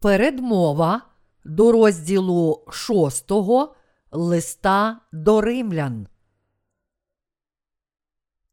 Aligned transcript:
Передмова 0.00 1.02
до 1.44 1.72
розділу 1.72 2.64
6 2.70 3.30
листа 4.10 5.00
до 5.12 5.40
римлян. 5.40 6.08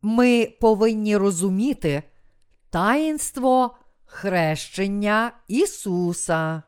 Ми 0.02 0.46
повинні 0.62 1.18
розуміти 1.18 2.04
таїнство 2.70 3.78
хрещення 4.06 5.32
Ісуса. 5.48 6.64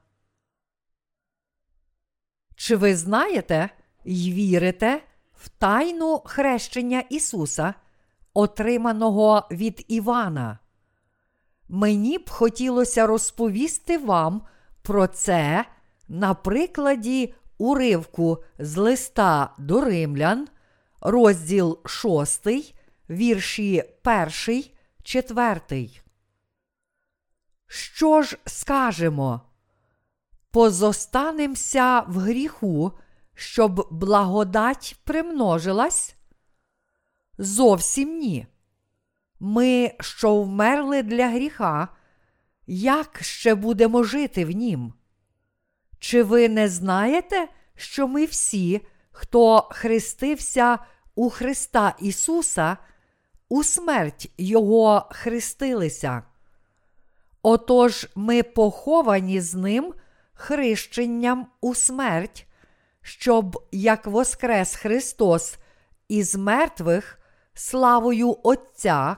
Чи 2.56 2.76
ви 2.76 2.96
знаєте 2.96 3.70
й 4.06 4.34
вірите 4.34 5.04
в 5.34 5.50
тайну 5.50 6.21
хрещення 6.26 7.00
Ісуса, 7.10 7.73
отриманого 8.34 9.48
від 9.51 9.86
Івана? 9.87 10.60
Мені 11.70 12.18
б 12.18 12.29
хотілося 12.29 13.07
розповісти 13.07 13.98
вам 13.98 14.42
про 14.86 15.07
це 15.07 15.66
на 16.07 16.34
прикладі 16.34 17.34
уривку 17.57 18.43
з 18.60 18.78
листа 18.78 19.54
до 19.57 19.82
римлян, 19.82 20.48
розділ 21.02 21.80
6, 21.86 22.48
вірші 23.10 23.84
1, 24.48 24.64
4. 25.04 25.90
Що 27.68 28.21
ж 28.21 28.38
скажемо? 28.46 29.42
Позостанемся 30.52 32.00
в 32.00 32.17
гріху, 32.17 32.92
щоб 33.34 33.88
благодать 33.92 34.96
примножилась? 35.04 36.16
Зовсім 37.38 38.18
ні. 38.18 38.48
Ми, 39.40 39.92
що 40.00 40.42
вмерли 40.42 41.04
для 41.04 41.30
гріха, 41.30 41.88
як 42.68 43.20
ще 43.22 43.56
будемо 43.56 44.04
жити 44.04 44.46
в 44.46 44.52
нім? 44.52 44.94
Чи 46.00 46.24
ви 46.24 46.50
не 46.50 46.70
знаєте, 46.70 47.48
що 47.76 48.08
ми 48.08 48.26
всі, 48.26 48.82
хто 49.12 49.70
хрестився 49.72 50.80
у 51.16 51.30
Христа 51.30 51.96
Ісуса, 52.00 52.78
у 53.50 53.64
смерть 53.64 54.32
Його 54.38 55.10
хрестилися? 55.12 56.24
Отож 57.42 58.08
ми 58.16 58.44
поховані 58.44 59.42
з 59.42 59.54
Ним 59.54 59.94
хрещенням 60.34 61.48
у 61.62 61.76
смерть, 61.76 62.48
щоб, 63.02 63.68
як 63.72 64.08
воскрес 64.08 64.76
Христос 64.76 65.58
із 66.08 66.36
мертвих 66.36 67.20
славою 67.54 68.38
Отця, 68.44 69.18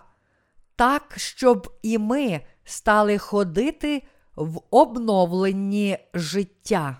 так, 0.76 1.14
щоб 1.18 1.78
і 1.82 1.98
ми 1.98 2.42
стали 2.68 3.18
ходити 3.18 4.04
в 4.36 4.62
обновленні 4.70 5.98
життя. 6.14 6.98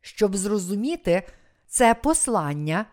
Щоб 0.00 0.36
зрозуміти 0.36 1.28
це 1.66 1.94
послання 1.94 2.86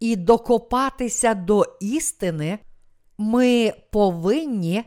і 0.00 0.16
докопатися 0.16 1.34
до 1.34 1.64
істини, 1.80 2.58
ми 3.18 3.72
повинні 3.92 4.84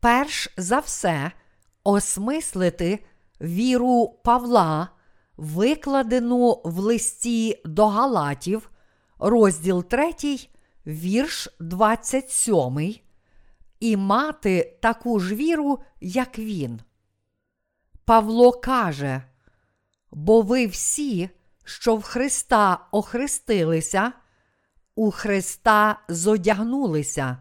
перш 0.00 0.54
за 0.56 0.78
все 0.78 1.32
осмислити 1.84 3.04
віру 3.40 4.20
Павла, 4.24 4.88
викладену 5.36 6.60
в 6.64 6.78
листі 6.78 7.62
до 7.64 7.86
Галатів, 7.86 8.70
розділ 9.18 9.84
3, 9.84 10.12
вірш 10.86 11.48
27, 11.60 12.94
і 13.84 13.96
мати 13.96 14.76
таку 14.82 15.20
ж 15.20 15.34
віру, 15.34 15.78
як 16.00 16.38
він. 16.38 16.80
Павло 18.04 18.52
каже: 18.52 19.22
Бо 20.10 20.42
ви 20.42 20.66
всі, 20.66 21.30
що 21.64 21.96
в 21.96 22.02
Христа 22.02 22.86
охрестилися, 22.90 24.12
у 24.94 25.10
Христа 25.10 26.00
зодягнулися. 26.08 27.38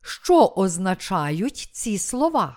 Що 0.00 0.52
означають 0.56 1.68
ці 1.72 1.98
слова? 1.98 2.56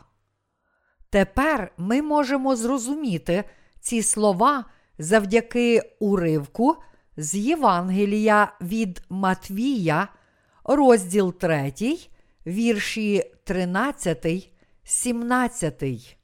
Тепер 1.09 1.71
ми 1.77 2.01
можемо 2.01 2.55
зрозуміти 2.55 3.43
ці 3.79 4.03
слова 4.03 4.65
завдяки 4.97 5.95
уривку 5.99 6.75
з 7.17 7.35
Євангелія 7.35 8.53
від 8.61 9.01
Матвія, 9.09 10.07
розділ 10.63 11.33
3, 11.33 11.73
вірші 12.49 13.23
13, 13.43 14.51
17. 14.83 16.17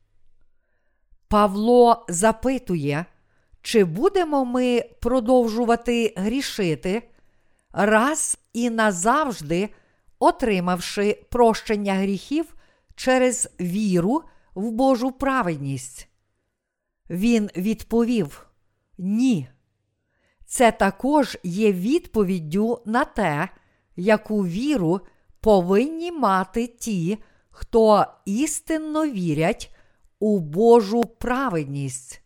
Павло 1.28 2.06
запитує, 2.09 3.06
чи 3.62 3.84
будемо 3.84 4.46
ми 4.46 4.84
продовжувати 5.02 6.14
грішити, 6.18 7.09
раз 7.72 8.38
і 8.53 8.69
назавжди 8.69 9.69
отримавши 10.19 11.25
прощення 11.30 11.94
гріхів 11.94 12.56
через 12.96 13.50
віру 13.59 14.24
в 14.56 14.72
Божу 14.72 15.12
праведність? 15.12 16.09
Він 17.09 17.50
відповів: 17.58 18.47
Ні. 18.97 19.47
Це 20.46 20.72
також 20.72 21.38
є 21.44 21.74
відповіддю 21.74 22.81
на 22.85 23.06
те, 23.06 23.50
яку 23.96 24.46
віру 24.46 25.02
повинні 25.46 26.12
мати 26.12 26.68
ті, 26.68 27.18
хто 27.50 28.06
істинно 28.26 29.08
вірять 29.08 29.76
у 30.20 30.40
Божу 30.40 31.04
праведність. 31.04 32.22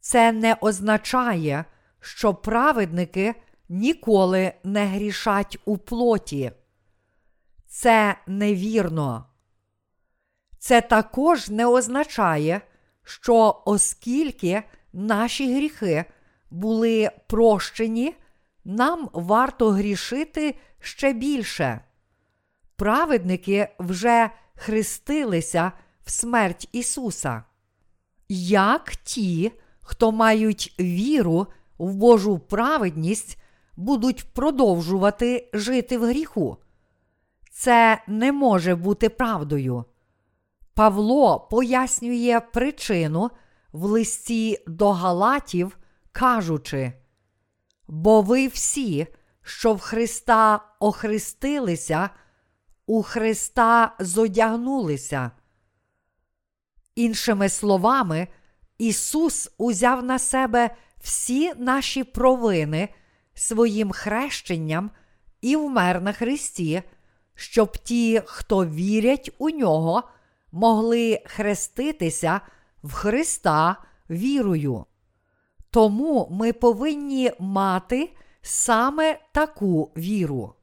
Це 0.00 0.32
не 0.32 0.56
означає, 0.60 1.64
що 2.00 2.34
праведники 2.34 3.34
ніколи 3.68 4.52
не 4.64 4.86
грішать 4.86 5.58
у 5.64 5.78
плоті. 5.78 6.52
Це 7.66 8.16
невірно. 8.26 9.26
Це 10.58 10.80
також 10.80 11.48
не 11.48 11.66
означає, 11.66 12.60
що 13.02 13.62
оскільки 13.64 14.62
наші 14.92 15.54
гріхи 15.54 16.04
були 16.50 17.10
прощені, 17.26 18.14
нам 18.64 19.10
варто 19.12 19.70
грішити 19.70 20.54
ще 20.80 21.12
більше. 21.12 21.80
Праведники 22.76 23.68
вже 23.78 24.30
хрестилися 24.54 25.72
в 26.04 26.10
смерть 26.10 26.68
Ісуса. 26.72 27.44
Як 28.28 28.96
ті, 28.96 29.52
хто 29.80 30.12
мають 30.12 30.74
віру 30.80 31.46
в 31.78 31.94
Божу 31.94 32.38
праведність, 32.38 33.38
будуть 33.76 34.24
продовжувати 34.34 35.50
жити 35.52 35.98
в 35.98 36.04
гріху? 36.04 36.56
Це 37.50 38.02
не 38.06 38.32
може 38.32 38.74
бути 38.74 39.08
правдою. 39.08 39.84
Павло 40.74 41.40
пояснює 41.40 42.40
причину 42.52 43.30
в 43.72 43.84
листі 43.84 44.64
до 44.66 44.92
Галатів, 44.92 45.78
кажучи: 46.12 46.92
Бо 47.88 48.22
ви 48.22 48.46
всі, 48.46 49.06
що 49.42 49.74
в 49.74 49.80
Христа 49.80 50.60
охрестилися, 50.80 52.10
у 52.86 53.02
Христа 53.02 53.96
зодягнулися. 53.98 55.30
Іншими 56.94 57.48
словами, 57.48 58.28
Ісус 58.78 59.50
узяв 59.58 60.04
на 60.04 60.18
себе 60.18 60.70
всі 61.00 61.52
наші 61.54 62.04
провини 62.04 62.88
своїм 63.34 63.90
хрещенням 63.90 64.90
і 65.40 65.56
вмер 65.56 66.00
на 66.00 66.12
Христі, 66.12 66.82
щоб 67.34 67.76
ті, 67.78 68.22
хто 68.26 68.66
вірять 68.66 69.30
у 69.38 69.50
нього, 69.50 70.02
могли 70.52 71.22
хреститися 71.26 72.40
в 72.82 72.92
Христа 72.92 73.76
вірою. 74.10 74.84
Тому 75.70 76.28
ми 76.30 76.52
повинні 76.52 77.32
мати 77.38 78.10
саме 78.42 79.20
таку 79.32 79.92
віру. 79.96 80.55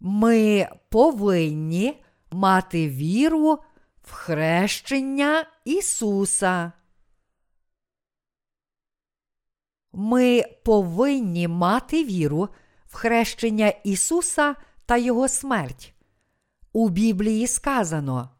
Ми 0.00 0.68
повинні 0.88 2.02
мати 2.30 2.88
віру 2.88 3.58
в 4.02 4.12
хрещення 4.12 5.46
Ісуса. 5.64 6.72
Ми 9.92 10.44
повинні 10.64 11.48
мати 11.48 12.04
віру 12.04 12.48
в 12.86 12.94
хрещення 12.94 13.68
Ісуса 13.68 14.54
та 14.86 14.96
Його 14.96 15.28
смерть. 15.28 15.94
У 16.72 16.88
Біблії 16.88 17.46
сказано: 17.46 18.30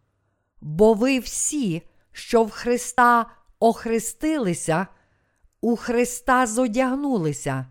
бо 0.61 0.95
ви 0.95 1.19
всі, 1.19 1.83
що 2.13 2.45
в 2.45 2.51
Христа 2.51 3.27
охрестилися, 3.59 4.87
у 5.61 5.77
Христа 5.77 6.47
зодягнулися. 6.47 7.67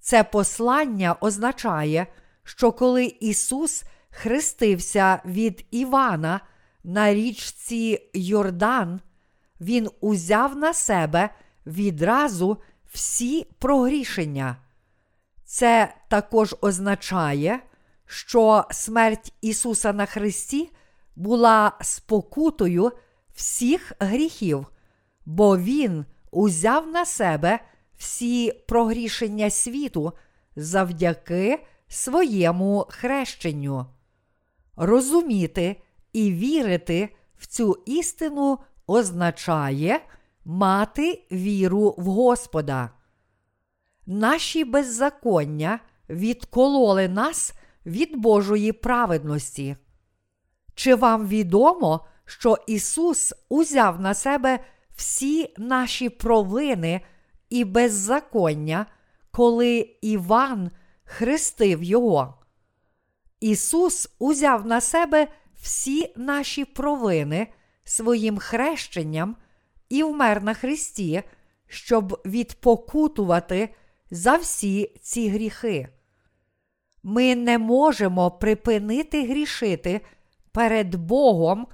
Це 0.00 0.24
послання 0.24 1.16
означає, 1.20 2.06
що 2.46 2.72
коли 2.72 3.04
Ісус 3.04 3.84
хрестився 4.10 5.20
від 5.24 5.66
Івана 5.70 6.40
на 6.84 7.14
річці 7.14 8.10
Йордан, 8.14 9.00
він 9.60 9.90
узяв 10.00 10.56
на 10.56 10.74
себе 10.74 11.30
відразу 11.66 12.56
всі 12.92 13.46
прогрішення. 13.58 14.56
Це 15.44 15.94
також 16.08 16.56
означає, 16.60 17.60
що 18.06 18.64
смерть 18.70 19.32
Ісуса 19.40 19.92
на 19.92 20.06
Христі 20.06 20.70
була 21.16 21.72
спокутою 21.80 22.92
всіх 23.34 23.92
гріхів, 23.98 24.66
бо 25.24 25.58
Він 25.58 26.04
узяв 26.30 26.86
на 26.86 27.04
себе 27.04 27.58
всі 27.96 28.52
прогрішення 28.68 29.50
світу 29.50 30.12
завдяки 30.56 31.58
своєму 31.88 32.86
хрещенню. 32.88 33.86
Розуміти 34.76 35.82
і 36.12 36.32
вірити 36.32 37.16
в 37.38 37.46
цю 37.46 37.82
істину 37.86 38.58
означає 38.86 40.00
мати 40.44 41.26
віру 41.32 41.94
в 41.98 42.04
Господа. 42.04 42.90
Наші 44.06 44.64
беззаконня 44.64 45.80
відкололи 46.10 47.08
нас 47.08 47.52
від 47.86 48.16
Божої 48.16 48.72
праведності. 48.72 49.76
Чи 50.74 50.94
вам 50.94 51.28
відомо, 51.28 52.06
що 52.24 52.58
Ісус 52.66 53.34
узяв 53.48 54.00
на 54.00 54.14
себе 54.14 54.58
всі 54.96 55.54
наші 55.58 56.08
провини 56.08 57.00
і 57.50 57.64
беззаконня, 57.64 58.86
коли 59.30 59.78
Іван 60.02 60.70
хрестив 61.06 61.82
Його? 61.82 62.34
Ісус 63.40 64.08
узяв 64.18 64.66
на 64.66 64.80
себе 64.80 65.28
всі 65.60 66.12
наші 66.16 66.64
провини 66.64 67.46
своїм 67.84 68.38
хрещенням 68.38 69.36
і 69.88 70.02
вмер 70.02 70.42
на 70.42 70.54
Христі, 70.54 71.22
щоб 71.66 72.20
відпокутувати 72.24 73.74
за 74.10 74.36
всі 74.36 74.92
ці 75.00 75.28
гріхи. 75.28 75.88
Ми 77.02 77.36
не 77.36 77.58
можемо 77.58 78.30
припинити 78.30 79.26
грішити 79.26 80.00
перед 80.52 80.94
Богом 80.94 81.66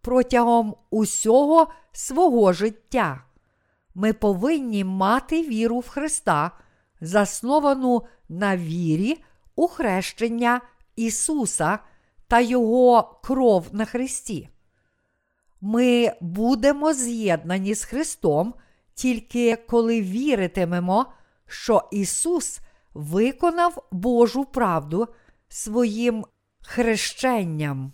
протягом 0.00 0.76
усього 0.90 1.66
свого 1.92 2.52
життя. 2.52 3.24
Ми 3.94 4.12
повинні 4.12 4.84
мати 4.84 5.42
віру 5.42 5.78
в 5.78 5.88
Христа, 5.88 6.50
засновану 7.00 8.02
на 8.28 8.56
вірі 8.56 9.22
у 9.56 9.68
хрещення 9.68 10.60
Ісуса 10.96 11.78
та 12.28 12.40
Його 12.40 13.20
кров 13.24 13.66
на 13.72 13.84
Христі. 13.84 14.48
Ми 15.60 16.12
будемо 16.20 16.92
з'єднані 16.92 17.74
з 17.74 17.84
Христом 17.84 18.54
тільки 18.94 19.56
коли 19.56 20.02
віритимемо, 20.02 21.06
що 21.46 21.88
Ісус 21.92 22.60
виконав 22.94 23.86
Божу 23.90 24.44
правду 24.44 25.08
своїм 25.48 26.24
хрещенням. 26.62 27.92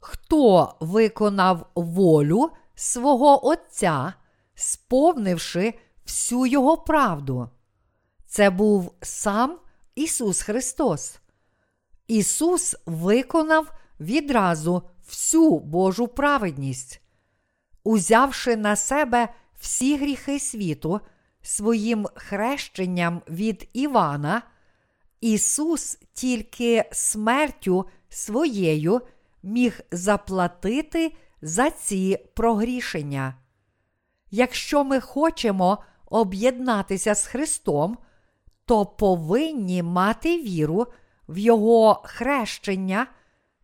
Хто 0.00 0.74
виконав 0.80 1.66
волю 1.74 2.50
свого 2.74 3.46
Отця, 3.46 4.12
сповнивши 4.54 5.74
всю 6.06 6.46
Його 6.46 6.76
правду? 6.76 7.48
Це 8.34 8.50
був 8.50 8.94
сам 9.02 9.58
Ісус 9.94 10.42
Христос. 10.42 11.18
Ісус 12.06 12.76
виконав 12.86 13.72
відразу 14.00 14.82
всю 15.08 15.58
Божу 15.58 16.08
праведність, 16.08 17.00
узявши 17.84 18.56
на 18.56 18.76
себе 18.76 19.28
всі 19.60 19.96
гріхи 19.96 20.40
світу 20.40 21.00
своїм 21.42 22.06
хрещенням 22.14 23.22
від 23.28 23.68
Івана, 23.72 24.42
Ісус 25.20 25.98
тільки 26.12 26.84
смертю 26.92 27.88
своєю 28.08 29.00
міг 29.42 29.80
заплатити 29.90 31.12
за 31.42 31.70
ці 31.70 32.18
прогрішення. 32.34 33.34
Якщо 34.30 34.84
ми 34.84 35.00
хочемо 35.00 35.78
об'єднатися 36.06 37.14
з 37.14 37.26
Христом, 37.26 37.98
то 38.64 38.86
повинні 38.86 39.82
мати 39.82 40.42
віру 40.42 40.86
в 41.28 41.38
Його 41.38 42.02
хрещення, 42.04 43.06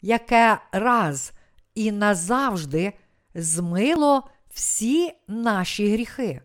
яке 0.03 0.59
раз 0.73 1.33
і 1.75 1.93
назавжди 1.93 2.93
змило 3.35 4.29
всі 4.51 5.13
наші 5.29 5.93
гріхи. 5.93 6.41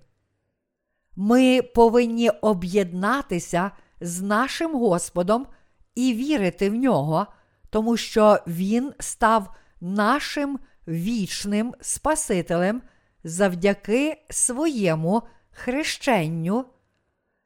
Ми 1.15 1.61
повинні 1.61 2.29
об'єднатися 2.29 3.71
з 4.01 4.21
нашим 4.21 4.75
Господом 4.75 5.47
і 5.95 6.13
вірити 6.13 6.69
в 6.69 6.75
нього, 6.75 7.27
тому 7.69 7.97
що 7.97 8.39
Він 8.47 8.93
став 8.99 9.55
нашим 9.81 10.59
вічним 10.87 11.73
Спасителем 11.81 12.81
завдяки 13.23 14.25
своєму 14.29 15.23
хрещенню. 15.51 16.65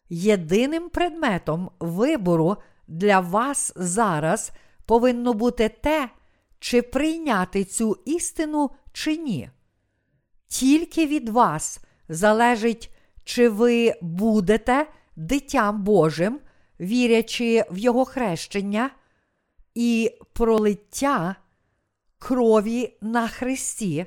Єдиним 0.09 0.89
предметом 0.89 1.71
вибору 1.79 2.57
для 2.87 3.19
вас 3.19 3.73
зараз 3.75 4.51
повинно 4.85 5.33
бути 5.33 5.69
те, 5.69 6.09
чи 6.59 6.81
прийняти 6.81 7.63
цю 7.63 7.97
істину 8.05 8.69
чи 8.93 9.17
ні. 9.17 9.49
Тільки 10.47 11.07
від 11.07 11.29
вас 11.29 11.79
залежить, 12.09 12.95
чи 13.23 13.49
ви 13.49 13.93
будете 14.01 14.87
дитям 15.15 15.83
Божим, 15.83 16.39
вірячи 16.79 17.63
в 17.71 17.77
Його 17.77 18.05
хрещення 18.05 18.89
і 19.75 20.11
пролиття 20.33 21.35
крові 22.19 22.97
на 23.01 23.27
Христі, 23.27 24.05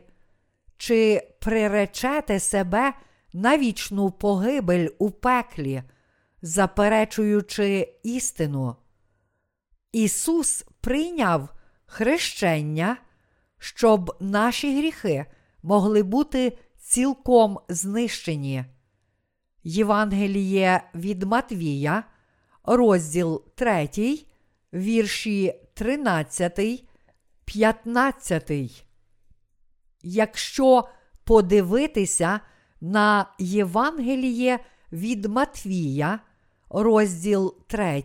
чи 0.77 1.29
приречете 1.41 2.41
себе 2.41 2.93
на 3.33 3.59
вічну 3.59 4.11
погибель 4.11 4.89
у 4.99 5.11
пеклі, 5.11 5.83
заперечуючи 6.43 7.95
істину. 8.03 8.77
Ісус 9.93 10.65
прийняв 10.81 11.49
хрещення, 11.87 12.97
щоб 13.59 14.17
наші 14.21 14.79
гріхи 14.79 15.27
могли 15.63 16.03
бути 16.03 16.59
цілком 16.79 17.59
знищені. 17.69 18.65
Євангеліє 19.65 20.83
від 20.95 21.23
Матвія, 21.23 22.05
розділ 22.65 23.45
3, 23.55 23.89
вірші 24.75 25.55
13, 25.75 26.85
15. 27.45 28.51
Якщо 30.03 30.89
подивитися 31.25 32.41
на 32.83 33.27
Євангеліє 33.39 34.59
від 34.93 35.25
Матвія, 35.25 36.21
розділ 36.71 37.55
3, 37.67 38.05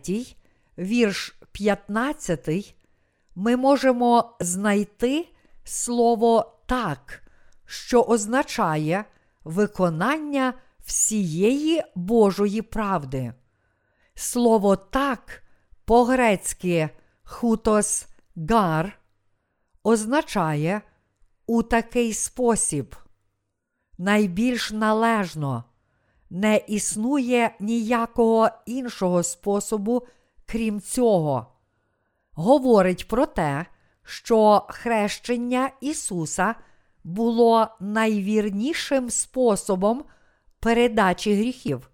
вірш 0.78 1.38
15, 1.52 2.74
ми 3.34 3.56
можемо 3.56 4.36
знайти 4.40 5.28
слово 5.64 6.58
так, 6.66 7.22
що 7.66 8.02
означає 8.02 9.04
виконання 9.44 10.54
всієї 10.84 11.82
Божої 11.94 12.62
правди. 12.62 13.32
Слово 14.14 14.76
так 14.76 15.42
по-грецьки 15.84 16.88
хутос 17.22 18.06
гар 18.36 18.98
означає 19.82 20.82
у 21.46 21.62
такий 21.62 22.12
спосіб. 22.12 22.96
Найбільш 23.98 24.70
належно 24.70 25.64
не 26.30 26.56
існує 26.56 27.54
ніякого 27.60 28.50
іншого 28.66 29.22
способу, 29.22 30.06
крім 30.46 30.80
цього. 30.80 31.46
Говорить 32.32 33.08
про 33.08 33.26
те, 33.26 33.66
що 34.02 34.66
хрещення 34.68 35.70
Ісуса 35.80 36.54
було 37.04 37.68
найвірнішим 37.80 39.10
способом 39.10 40.04
передачі 40.60 41.34
гріхів. 41.34 41.90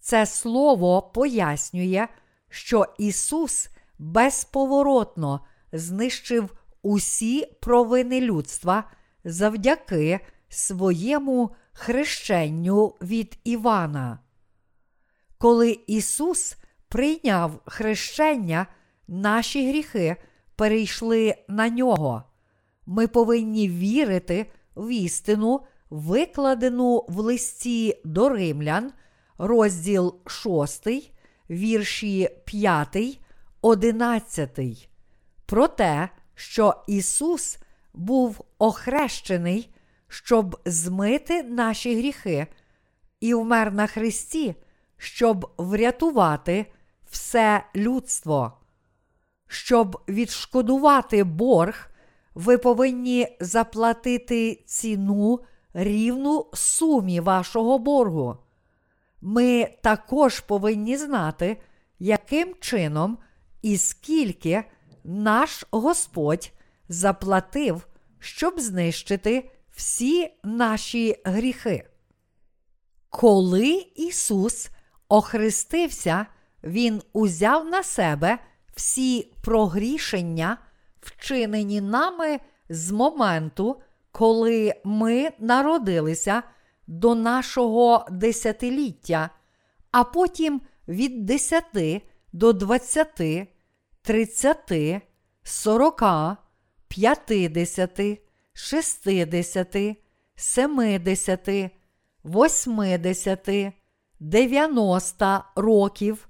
Це 0.00 0.26
слово 0.26 1.02
пояснює, 1.02 2.08
що 2.48 2.86
Ісус 2.98 3.68
безповоротно 3.98 5.40
знищив 5.72 6.58
усі 6.82 7.46
провини 7.60 8.20
людства 8.20 8.84
завдяки 9.24 10.20
своєму 10.48 11.54
хрещенню 11.72 12.94
від 13.02 13.38
Івана. 13.44 14.18
Коли 15.38 15.78
Ісус 15.86 16.56
прийняв 16.88 17.60
хрещення, 17.66 18.66
наші 19.08 19.68
гріхи 19.68 20.16
перейшли 20.56 21.34
на 21.48 21.68
нього. 21.68 22.22
Ми 22.86 23.06
повинні 23.06 23.68
вірити 23.68 24.50
в 24.76 24.92
істину, 24.92 25.60
викладену 25.90 27.04
в 27.08 27.18
листі 27.18 28.00
до 28.04 28.28
римлян, 28.28 28.92
розділ 29.38 30.14
6, 30.26 30.88
вірші 31.50 32.28
5, 32.44 33.20
11, 33.60 34.88
про 35.46 35.68
те, 35.68 36.08
що 36.34 36.74
Ісус 36.86 37.58
був 37.94 38.44
охрещений, 38.58 39.74
щоб 40.08 40.60
змити 40.64 41.42
наші 41.42 41.96
гріхи, 41.96 42.46
і 43.20 43.34
вмер 43.34 43.72
на 43.72 43.86
Христі, 43.86 44.54
щоб 44.96 45.52
врятувати 45.58 46.66
все 47.10 47.64
людство. 47.76 48.52
Щоб 49.46 50.02
відшкодувати 50.08 51.24
борг, 51.24 51.90
ви 52.34 52.58
повинні 52.58 53.36
заплатити 53.40 54.62
ціну 54.66 55.40
рівну 55.74 56.46
сумі 56.52 57.20
вашого 57.20 57.78
боргу. 57.78 58.36
Ми 59.20 59.68
також 59.82 60.40
повинні 60.40 60.96
знати, 60.96 61.56
яким 61.98 62.54
чином 62.60 63.18
і 63.62 63.76
скільки 63.76 64.64
наш 65.04 65.64
Господь 65.70 66.52
заплатив, 66.88 67.86
щоб 68.18 68.60
знищити 68.60 69.50
всі 69.78 70.30
наші 70.44 71.16
гріхи. 71.24 71.88
Коли 73.08 73.86
Ісус 73.96 74.70
охрестився, 75.08 76.26
Він 76.64 77.02
узяв 77.12 77.66
на 77.66 77.82
себе 77.82 78.38
всі 78.76 79.32
прогрішення, 79.42 80.58
вчинені 81.00 81.80
нами 81.80 82.40
з 82.68 82.90
моменту, 82.90 83.80
коли 84.12 84.74
ми 84.84 85.30
народилися 85.38 86.42
до 86.86 87.14
нашого 87.14 88.06
десятиліття, 88.10 89.30
а 89.90 90.04
потім 90.04 90.60
від 90.88 91.26
десяти 91.26 92.02
до 92.32 92.52
двадцяти, 92.52 93.48
тридцяти, 94.02 95.00
сорока, 95.42 96.36
п'ятидесяти, 96.88 98.27
шестидесяти, 98.58 100.02
семидесяти, 100.36 101.70
восьмидесяти, 102.22 103.72
дев'яноста 104.20 105.44
років, 105.56 106.28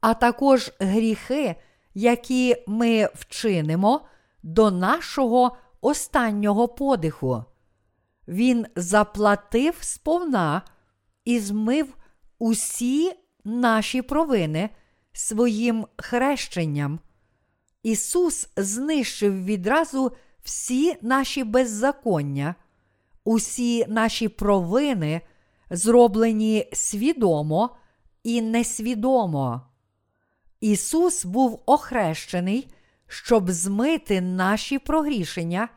а 0.00 0.14
також 0.14 0.72
гріхи, 0.78 1.54
які 1.94 2.56
ми 2.66 3.08
вчинимо 3.14 4.06
до 4.42 4.70
нашого 4.70 5.56
останнього 5.80 6.68
подиху. 6.68 7.44
Він 8.28 8.66
заплатив 8.76 9.74
сповна 9.80 10.62
і 11.24 11.40
змив 11.40 11.96
усі 12.38 13.12
наші 13.44 14.02
провини 14.02 14.70
своїм 15.12 15.86
хрещенням. 15.96 17.00
Ісус 17.82 18.48
знищив 18.56 19.44
відразу 19.44 20.12
всі 20.44 20.96
наші 21.02 21.44
беззаконня, 21.44 22.54
усі 23.24 23.86
наші 23.86 24.28
провини, 24.28 25.20
зроблені 25.70 26.68
свідомо 26.72 27.76
і 28.22 28.42
несвідомо. 28.42 29.62
Ісус 30.60 31.24
був 31.24 31.62
охрещений, 31.66 32.68
щоб 33.06 33.50
змити 33.50 34.20
наші 34.20 34.78
прогрішення 34.78 35.68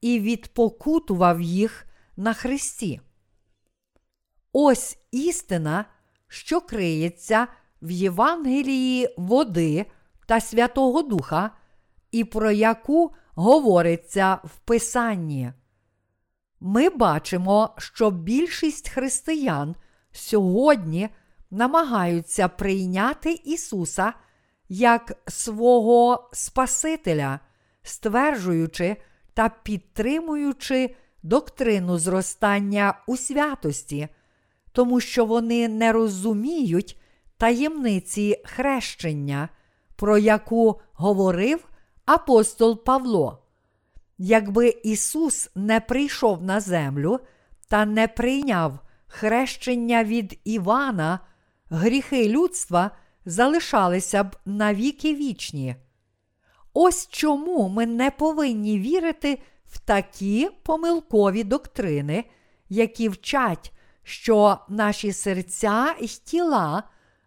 і 0.00 0.20
відпокутував 0.20 1.40
їх 1.40 1.86
на 2.16 2.34
Христі. 2.34 3.00
Ось 4.52 4.98
істина, 5.10 5.84
що 6.28 6.60
криється 6.60 7.46
в 7.82 7.90
Євангелії 7.90 9.14
води 9.16 9.86
та 10.26 10.40
Святого 10.40 11.02
Духа, 11.02 11.50
і 12.10 12.24
про 12.24 12.50
яку 12.50 13.12
говориться 13.36 14.38
в 14.44 14.58
Писанні. 14.64 15.52
Ми 16.60 16.88
бачимо, 16.88 17.74
що 17.78 18.10
більшість 18.10 18.88
християн 18.88 19.76
сьогодні 20.12 21.08
намагаються 21.50 22.48
прийняти 22.48 23.32
Ісуса 23.32 24.12
як 24.68 25.12
свого 25.28 26.30
Спасителя, 26.32 27.40
стверджуючи 27.82 28.96
та 29.34 29.48
підтримуючи 29.48 30.96
доктрину 31.22 31.98
зростання 31.98 32.98
у 33.06 33.16
святості, 33.16 34.08
тому 34.72 35.00
що 35.00 35.24
вони 35.24 35.68
не 35.68 35.92
розуміють 35.92 37.00
таємниці 37.36 38.42
хрещення, 38.44 39.48
про 39.96 40.18
яку 40.18 40.80
говорив 40.92 41.68
апостол 42.06 42.84
Павло. 42.84 43.42
Якби 44.18 44.68
Ісус 44.68 45.50
не 45.54 45.80
прийшов 45.80 46.42
на 46.42 46.60
землю 46.60 47.20
та 47.68 47.84
не 47.84 48.08
прийняв 48.08 48.78
хрещення 49.06 50.04
від 50.04 50.40
Івана, 50.44 51.20
гріхи 51.70 52.28
людства 52.28 52.90
залишалися 53.24 54.24
б 54.24 54.36
навіки 54.44 55.14
вічні. 55.14 55.76
Ось 56.72 57.08
чому 57.08 57.68
ми 57.68 57.86
не 57.86 58.10
повинні 58.10 58.78
вірити 58.78 59.42
в 59.66 59.78
такі 59.78 60.50
помилкові 60.62 61.44
доктрини, 61.44 62.24
які 62.68 63.08
вчать, 63.08 63.72
що 64.02 64.58
наші 64.68 65.12
серця 65.12 65.94
і 66.00 66.06
тіла 66.06 66.82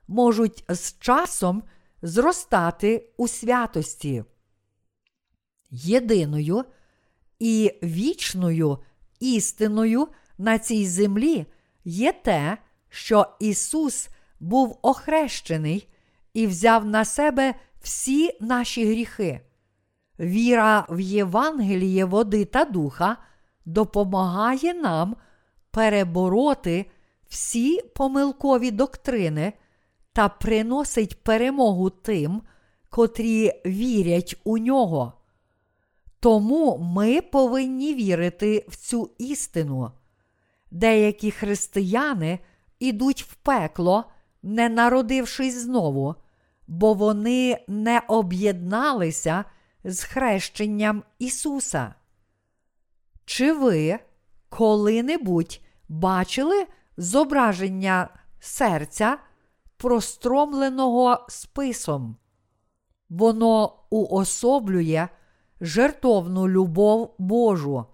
можуть 0.07 0.63
з 0.69 0.99
часом 0.99 1.63
зростати 2.01 3.09
у 3.17 3.27
святості. 3.27 4.23
Єдиною 5.71 6.63
і 7.39 7.73
вічною 7.83 8.77
істиною 9.19 10.07
на 10.37 10.59
цій 10.59 10.87
землі 10.87 11.45
є 11.85 12.11
те, 12.11 12.57
що 12.89 13.27
Ісус 13.39 14.09
був 14.39 14.79
охрещений 14.81 15.87
і 16.33 16.47
взяв 16.47 16.85
на 16.85 17.05
себе 17.05 17.53
всі 17.81 18.37
наші 18.41 18.85
гріхи. 18.85 19.41
Віра 20.19 20.85
в 20.89 20.99
Євангеліє 20.99 22.05
води 22.05 22.45
та 22.45 22.65
духа 22.65 23.17
допомагає 23.65 24.73
нам 24.73 25.15
перебороти 25.71 26.85
всі 27.29 27.81
помилкові 27.95 28.71
доктрини 28.71 29.53
та 30.13 30.29
приносить 30.29 31.23
перемогу 31.23 31.89
тим, 31.89 32.41
котрі 32.89 33.51
вірять 33.65 34.35
у 34.43 34.57
нього. 34.57 35.18
Тому 36.19 36.77
ми 36.77 37.21
повинні 37.21 37.93
вірити 37.93 38.65
в 38.67 38.75
цю 38.75 39.11
істину. 39.17 39.91
Деякі 40.71 41.31
християни 41.31 42.39
ідуть 42.79 43.23
в 43.23 43.35
пекло, 43.35 44.05
не 44.43 44.69
народившись 44.69 45.57
знову, 45.57 46.15
бо 46.67 46.93
вони 46.93 47.65
не 47.67 48.01
об'єдналися 48.07 49.45
з 49.83 50.03
хрещенням 50.03 51.03
Ісуса. 51.19 51.93
Чи 53.25 53.53
ви 53.53 53.99
коли-небудь 54.49 55.61
бачили 55.89 56.67
зображення 56.97 58.09
серця, 58.39 59.17
простромленого 59.77 61.25
списом? 61.29 62.17
Воно 63.09 63.75
уособлює 63.89 65.07
жертовну 65.61 66.47
любов 66.47 67.15
Божу. 67.17 67.85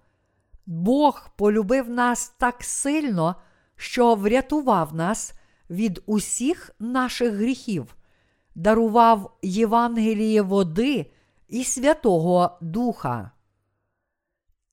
Бог 0.66 1.28
полюбив 1.36 1.90
нас 1.90 2.34
так 2.38 2.64
сильно, 2.64 3.36
що 3.76 4.14
врятував 4.14 4.94
нас 4.94 5.34
від 5.70 6.02
усіх 6.06 6.70
наших 6.78 7.34
гріхів, 7.34 7.96
дарував 8.54 9.36
Євангеліє 9.42 10.42
води 10.42 11.12
і 11.48 11.64
Святого 11.64 12.58
Духа. 12.60 13.30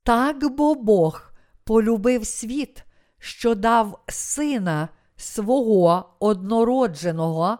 Так 0.03 0.55
бо 0.55 0.75
Бог 0.75 1.31
полюбив 1.63 2.25
світ, 2.25 2.83
що 3.19 3.55
дав 3.55 4.03
сина 4.07 4.89
свого 5.15 6.09
однородженого, 6.19 7.57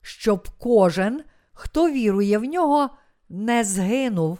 щоб 0.00 0.48
кожен, 0.58 1.22
хто 1.52 1.90
вірує 1.90 2.38
в 2.38 2.44
нього, 2.44 2.90
не 3.28 3.64
згинув, 3.64 4.38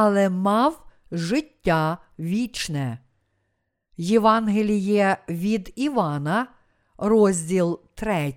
але 0.00 0.28
мав 0.28 0.86
життя 1.12 1.98
вічне. 2.18 2.98
Євангеліє 3.96 5.16
від 5.28 5.72
Івана, 5.76 6.46
розділ 6.98 7.80
3, 7.94 8.34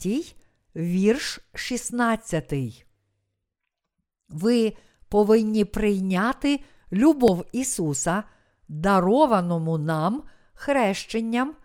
вірш 0.76 1.40
16. 1.54 2.86
Ви 4.30 4.74
повинні 5.10 5.66
прийняти 5.66 6.60
любов 6.92 7.46
Ісуса, 7.52 8.24
дарованому 8.68 9.78
нам 9.78 10.24
хрещенням 10.54 11.56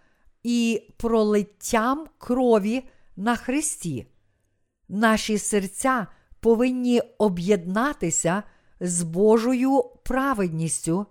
і 0.43 0.83
пролиттям 0.97 2.07
крові 2.19 2.85
на 3.17 3.37
Христі. 3.37 4.07
Наші 4.89 5.39
серця 5.39 6.07
повинні 6.41 7.01
об'єднатися 7.19 8.43
з 8.81 9.03
Божою 9.03 9.83
праведністю. 10.05 11.07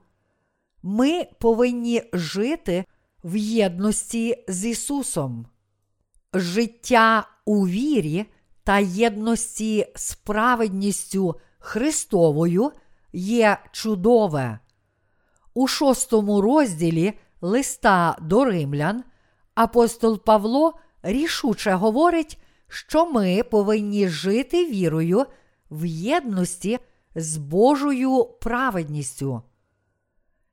Ми 0.83 1.27
повинні 1.39 2.03
жити 2.13 2.85
в 3.23 3.35
єдності 3.35 4.43
з 4.47 4.65
Ісусом. 4.65 5.45
Життя 6.33 7.27
у 7.45 7.67
вірі 7.67 8.25
та 8.63 8.79
єдності 8.79 9.87
з 9.95 10.15
праведністю 10.15 11.35
Христовою 11.59 12.71
є 13.13 13.57
чудове. 13.71 14.59
У 15.53 15.67
шостому 15.67 16.41
розділі 16.41 17.13
листа 17.41 18.17
до 18.21 18.45
римлян 18.45 19.03
апостол 19.55 20.23
Павло 20.23 20.73
рішуче 21.03 21.73
говорить, 21.73 22.37
що 22.67 23.11
ми 23.11 23.43
повинні 23.43 24.07
жити 24.07 24.65
вірою 24.65 25.25
в 25.71 25.85
єдності 25.85 26.79
з 27.15 27.37
Божою 27.37 28.25
праведністю. 28.25 29.41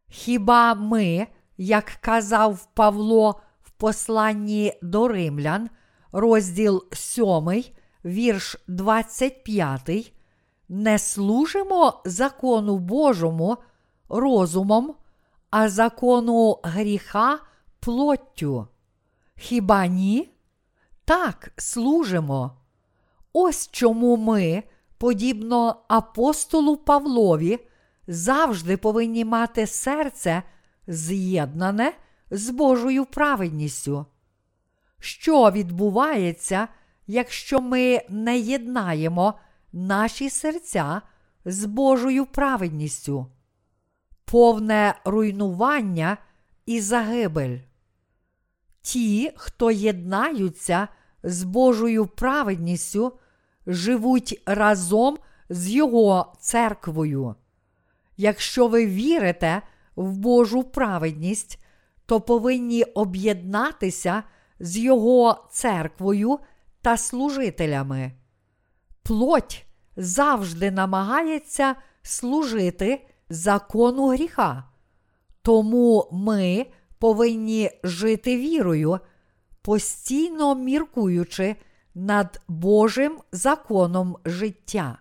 Хіба 0.08 0.74
ми, 0.74 1.26
як 1.56 1.84
казав 2.00 2.68
Павло 2.74 3.40
в 3.62 3.70
посланні 3.70 4.78
до 4.82 5.08
римлян, 5.08 5.70
розділ 6.12 6.84
7, 6.92 7.64
вірш 8.04 8.56
25, 8.68 10.12
не 10.68 10.98
служимо 10.98 12.02
закону 12.04 12.78
Божому 12.78 13.56
розумом, 14.08 14.94
а 15.50 15.68
закону 15.68 16.60
гріха 16.62 17.38
плоттю? 17.80 18.68
Хіба 19.36 19.86
ні? 19.86 20.30
Так, 21.04 21.52
служимо. 21.56 22.56
Ось 23.32 23.68
чому 23.72 24.16
ми, 24.16 24.62
подібно 25.02 25.76
апостолу 25.88 26.76
Павлові, 26.76 27.58
завжди 28.06 28.76
повинні 28.76 29.24
мати 29.24 29.66
серце 29.66 30.42
з'єднане 30.86 31.92
з 32.30 32.50
Божою 32.50 33.04
праведністю. 33.04 34.06
Що 34.98 35.50
відбувається, 35.50 36.68
якщо 37.06 37.60
ми 37.60 38.00
не 38.08 38.38
єднаємо 38.38 39.34
наші 39.72 40.30
серця 40.30 41.02
з 41.44 41.64
Божою 41.64 42.26
праведністю? 42.26 43.26
Повне 44.24 44.94
руйнування 45.04 46.16
і 46.66 46.80
загибель. 46.80 47.58
Ті, 48.80 49.32
хто 49.36 49.70
єднаються 49.70 50.88
з 51.22 51.42
Божою 51.42 52.06
праведністю, 52.06 53.12
живуть 53.66 54.42
разом 54.46 55.18
з 55.48 55.70
Його 55.70 56.32
церквою. 56.40 57.34
Якщо 58.16 58.68
ви 58.68 58.86
вірите 58.86 59.62
в 59.96 60.16
Божу 60.16 60.62
праведність, 60.64 61.64
то 62.06 62.20
повинні 62.20 62.82
об'єднатися 62.82 64.22
з 64.60 64.78
Його 64.78 65.48
церквою 65.50 66.38
та 66.82 66.96
служителями. 66.96 68.12
Плоть 69.02 69.66
завжди 69.96 70.70
намагається 70.70 71.74
служити 72.02 73.06
закону 73.28 74.08
гріха. 74.08 74.64
Тому 75.42 76.08
ми 76.12 76.66
повинні 76.98 77.70
жити 77.84 78.36
вірою, 78.36 78.98
постійно 79.62 80.54
міркуючи 80.54 81.56
над 81.94 82.40
Божим 82.48 83.18
законом 83.32 84.16
життя. 84.24 84.98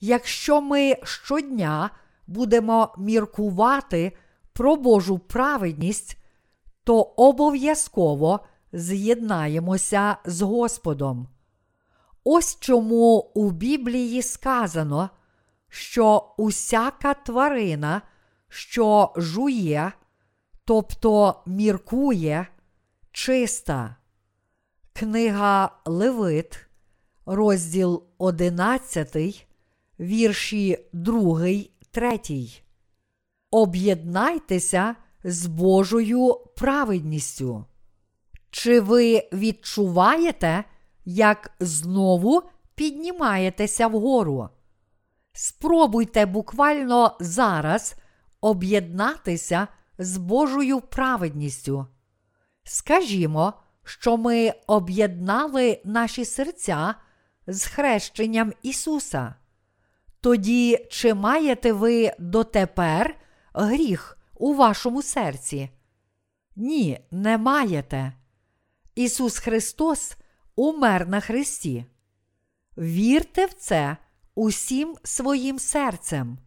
Якщо 0.00 0.60
ми 0.60 0.96
щодня 1.02 1.90
будемо 2.26 2.94
міркувати 2.98 4.16
про 4.52 4.76
Божу 4.76 5.18
праведність, 5.18 6.18
то 6.84 7.00
обов'язково 7.00 8.40
з'єднаємося 8.72 10.16
з 10.24 10.42
Господом. 10.42 11.28
Ось 12.24 12.56
чому 12.60 13.30
у 13.34 13.50
Біблії 13.50 14.22
сказано, 14.22 15.10
що 15.68 16.34
усяка 16.36 17.14
тварина, 17.14 18.02
що 18.48 19.12
жує, 19.16 19.92
тобто 20.64 21.42
міркує, 21.46 22.46
чиста. 23.12 23.96
Книга 24.96 25.70
Левит, 25.84 26.66
розділ 27.26 28.04
11, 28.18 29.46
вірші 30.00 30.78
2, 30.92 31.48
3. 31.90 32.20
Об'єднайтеся 33.50 34.96
з 35.24 35.46
Божою 35.46 36.34
праведністю. 36.56 37.64
Чи 38.50 38.80
ви 38.80 39.28
відчуваєте, 39.32 40.64
як 41.04 41.50
знову 41.60 42.42
піднімаєтеся 42.74 43.86
вгору? 43.86 44.48
Спробуйте 45.32 46.26
буквально 46.26 47.16
зараз 47.20 47.94
об'єднатися 48.40 49.68
з 49.98 50.16
Божою 50.16 50.80
праведністю. 50.80 51.86
Скажімо, 52.64 53.54
що 53.84 54.16
ми 54.16 54.52
об'єднали 54.66 55.80
наші 55.84 56.24
серця 56.24 56.94
з 57.46 57.66
хрещенням 57.66 58.52
Ісуса. 58.62 59.34
Тоді 60.20 60.86
чи 60.90 61.14
маєте 61.14 61.72
ви 61.72 62.12
дотепер 62.18 63.16
гріх 63.54 64.18
у 64.34 64.54
вашому 64.54 65.02
серці? 65.02 65.70
Ні, 66.56 67.00
не 67.10 67.38
маєте. 67.38 68.12
Ісус 68.94 69.38
Христос 69.38 70.16
умер 70.56 71.08
на 71.08 71.20
Христі. 71.20 71.84
Вірте 72.78 73.46
в 73.46 73.52
це 73.52 73.96
усім 74.34 74.96
своїм 75.02 75.58
серцем. 75.58 76.38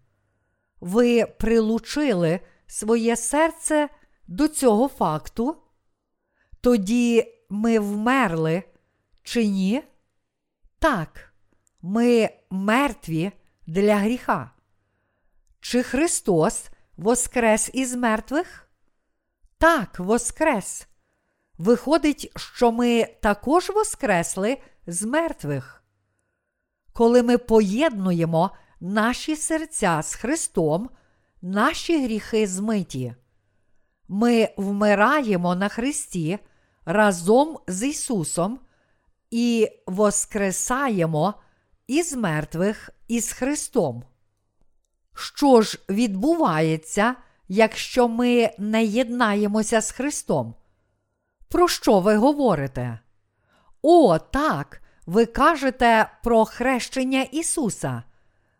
Ви 0.79 1.25
прилучили 1.25 2.39
своє 2.67 3.15
серце 3.15 3.89
до 4.27 4.47
цього 4.47 4.87
факту? 4.87 5.55
Тоді 6.61 7.33
ми 7.49 7.79
вмерли, 7.79 8.63
чи 9.23 9.47
ні? 9.47 9.83
Так, 10.79 11.33
ми 11.81 12.29
мертві 12.49 13.31
для 13.67 13.95
гріха. 13.95 14.51
Чи 15.59 15.83
Христос 15.83 16.69
воскрес 16.97 17.69
із 17.73 17.95
мертвих? 17.95 18.69
Так, 19.57 19.99
воскрес. 19.99 20.87
Виходить, 21.57 22.31
що 22.35 22.71
ми 22.71 23.05
також 23.21 23.69
воскресли 23.69 24.57
з 24.87 25.03
мертвих. 25.03 25.83
Коли 26.93 27.23
ми 27.23 27.37
поєднуємо 27.37 28.51
наші 28.79 29.35
серця 29.35 30.01
з 30.03 30.15
Христом, 30.15 30.89
наші 31.41 32.03
гріхи 32.03 32.47
змиті. 32.47 33.15
Ми 34.07 34.49
вмираємо 34.57 35.55
на 35.55 35.69
Христі 35.69 36.39
разом 36.85 37.57
з 37.67 37.87
Ісусом 37.87 38.59
і 39.31 39.69
воскресаємо 39.87 41.33
із 41.87 42.13
мертвих 42.13 42.89
із 43.07 43.31
Христом. 43.31 44.03
Що 45.15 45.61
ж 45.61 45.79
відбувається, 45.89 47.15
якщо 47.47 48.07
ми 48.07 48.51
не 48.57 48.85
єднаємося 48.85 49.81
з 49.81 49.91
Христом? 49.91 50.55
Про 51.49 51.67
що 51.67 51.99
ви 51.99 52.15
говорите? 52.15 52.99
О, 53.81 54.19
так, 54.19 54.81
ви 55.05 55.25
кажете 55.25 56.09
про 56.23 56.45
хрещення 56.45 57.21
Ісуса. 57.21 58.03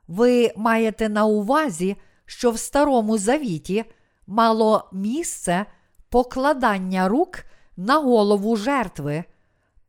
Ви 0.08 0.54
маєте 0.56 1.10
на 1.10 1.26
увазі, 1.26 1.98
що 2.26 2.52
в 2.52 2.60
Старому 2.60 3.18
Завіті 3.18 3.86
мало 4.28 4.90
місце 4.92 5.66
покладання 6.10 7.08
рук 7.08 7.40
на 7.78 7.98
голову 8.00 8.56
жертви, 8.56 9.24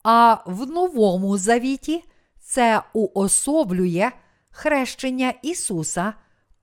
а 0.03 0.37
в 0.47 0.67
Новому 0.67 1.39
Завіті 1.39 2.05
це 2.41 2.83
уособлює 2.93 4.11
хрещення 4.51 5.35
Ісуса, 5.43 6.13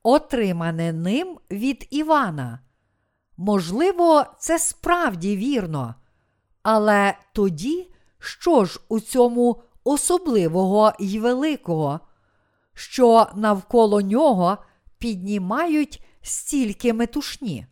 отримане 0.04 0.94
ним 0.94 1.38
від 1.52 1.88
Івана. 1.92 2.60
Можливо, 3.38 4.26
це 4.40 4.60
справді 4.60 5.38
вірно. 5.38 5.96
Але 6.64 7.18
тоді, 7.34 7.92
що 8.20 8.66
ж 8.66 8.80
у 8.90 9.00
цьому 9.00 9.62
особливого 9.84 10.94
й 11.00 11.20
великого? 11.20 12.00
що 12.76 13.28
навколо 13.36 14.02
нього 14.02 14.58
піднімають 14.98 16.06
стільки 16.26 16.94
метушні. 16.94 17.66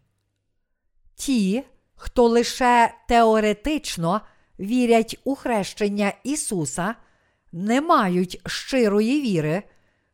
Ті, 1.16 1.64
хто 1.96 2.28
лише 2.28 2.94
теоретично 3.08 4.22
вірять 4.60 5.20
у 5.24 5.36
хрещення 5.36 6.14
Ісуса, 6.24 6.96
не 7.52 7.82
мають 7.82 8.42
щирої 8.46 9.22
віри, 9.22 9.64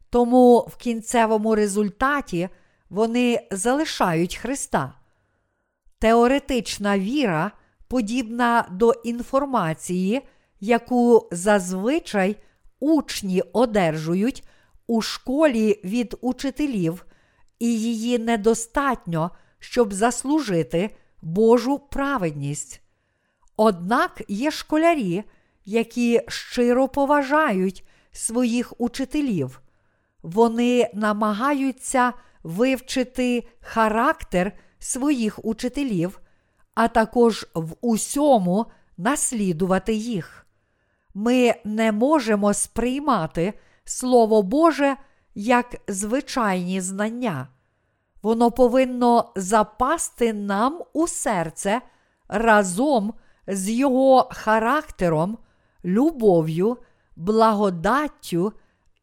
тому 0.10 0.60
в 0.60 0.76
кінцевому 0.76 1.56
результаті 1.56 2.50
вони 2.90 3.48
залишають 3.52 4.36
Христа. 4.36 4.94
Теоретична 6.00 7.00
віра 7.00 7.52
подібна 7.88 8.68
до 8.72 8.92
інформації, 8.92 10.22
яку 10.60 11.30
зазвичай 11.32 12.36
учні 12.80 13.44
одержують 13.54 14.44
у 14.88 15.02
школі 15.02 15.82
від 15.84 16.16
учителів, 16.22 17.06
і 17.60 17.80
її 17.80 18.20
недостатньо, 18.20 19.32
щоб 19.60 19.94
заслужити 19.94 20.90
Божу 21.22 21.80
праведність. 21.80 22.82
Однак 23.58 24.22
є 24.28 24.52
школярі, 24.52 25.24
які 25.66 26.22
щиро 26.28 26.88
поважають 26.88 27.84
своїх 28.12 28.82
учителів, 28.82 29.62
вони 30.24 30.90
намагаються 30.94 32.14
вивчити 32.44 33.48
характер 33.60 34.52
своїх 34.80 35.46
учителів, 35.46 36.20
а 36.76 36.88
також 36.88 37.48
в 37.54 37.76
усьому 37.82 38.66
наслідувати 38.98 39.94
їх. 39.94 40.46
Ми 41.14 41.56
не 41.64 41.92
можемо 41.92 42.54
сприймати 42.54 43.54
Слово 43.84 44.44
Боже 44.44 44.96
як 45.40 45.76
звичайні 45.88 46.82
знання. 46.82 47.48
Воно 48.22 48.52
повинно 48.52 49.32
запасти 49.36 50.34
нам 50.34 50.82
у 50.94 51.08
серце 51.08 51.82
разом 52.28 53.14
з 53.48 53.70
його 53.70 54.30
характером, 54.32 55.38
любов'ю, 55.86 56.78
благодаттю 57.16 58.54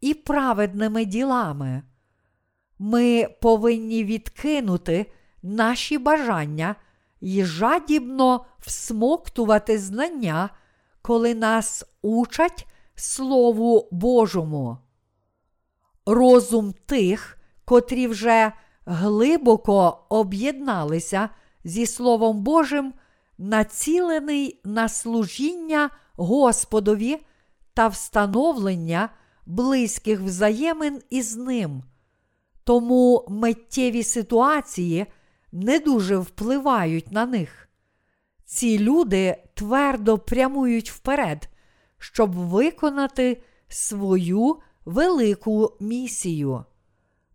і 0.00 0.14
праведними 0.14 1.04
ділами. 1.04 1.82
Ми 2.78 3.28
повинні 3.42 4.04
відкинути 4.04 5.12
наші 5.42 5.98
бажання 5.98 6.76
і 7.20 7.44
жадібно 7.44 8.44
всмоктувати 8.58 9.78
знання, 9.78 10.50
коли 11.02 11.34
нас 11.34 11.84
учать 12.02 12.66
Слову 12.94 13.88
Божому. 13.90 14.78
Розум 16.06 16.74
тих, 16.86 17.38
котрі 17.64 18.06
вже 18.06 18.52
глибоко 18.86 20.06
об'єдналися 20.08 21.28
зі 21.64 21.86
Словом 21.86 22.42
Божим, 22.42 22.94
націлений 23.38 24.60
на 24.64 24.88
служіння 24.88 25.90
Господові 26.16 27.18
та 27.74 27.88
встановлення 27.88 29.08
близьких 29.46 30.20
взаємин 30.20 31.02
із 31.10 31.36
ним. 31.36 31.82
Тому 32.64 33.26
миттєві 33.28 34.02
ситуації 34.02 35.06
не 35.52 35.78
дуже 35.78 36.16
впливають 36.16 37.12
на 37.12 37.26
них. 37.26 37.68
Ці 38.44 38.78
люди 38.78 39.36
твердо 39.54 40.18
прямують 40.18 40.90
вперед, 40.90 41.48
щоб 41.98 42.32
виконати 42.32 43.42
свою 43.68 44.56
велику 44.86 45.72
місію. 45.80 46.64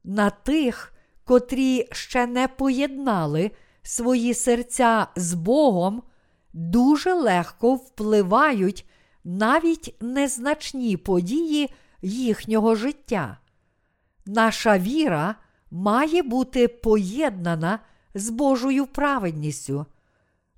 На 0.03 0.29
тих, 0.29 0.93
котрі 1.25 1.87
ще 1.91 2.27
не 2.27 2.47
поєднали 2.47 3.51
свої 3.83 4.33
серця 4.33 5.07
з 5.15 5.33
Богом, 5.33 6.03
дуже 6.53 7.13
легко 7.13 7.75
впливають 7.75 8.85
навіть 9.23 9.95
незначні 10.01 10.97
події 10.97 11.69
їхнього 12.01 12.75
життя. 12.75 13.37
Наша 14.25 14.77
віра 14.77 15.35
має 15.71 16.23
бути 16.23 16.67
поєднана 16.67 17.79
з 18.13 18.29
Божою 18.29 18.85
праведністю. 18.85 19.85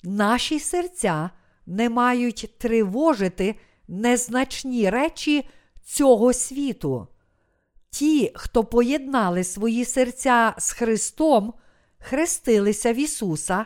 Наші 0.03 0.59
серця 0.59 1.29
не 1.65 1.89
мають 1.89 2.53
тривожити 2.57 3.55
незначні 3.87 4.89
речі 4.89 5.49
цього 5.83 6.33
світу. 6.33 7.07
Ті, 7.89 8.31
хто 8.35 8.63
поєднали 8.63 9.43
свої 9.43 9.85
серця 9.85 10.53
з 10.57 10.71
Христом, 10.71 11.53
хрестилися 11.99 12.93
в 12.93 12.95
Ісуса, 12.95 13.65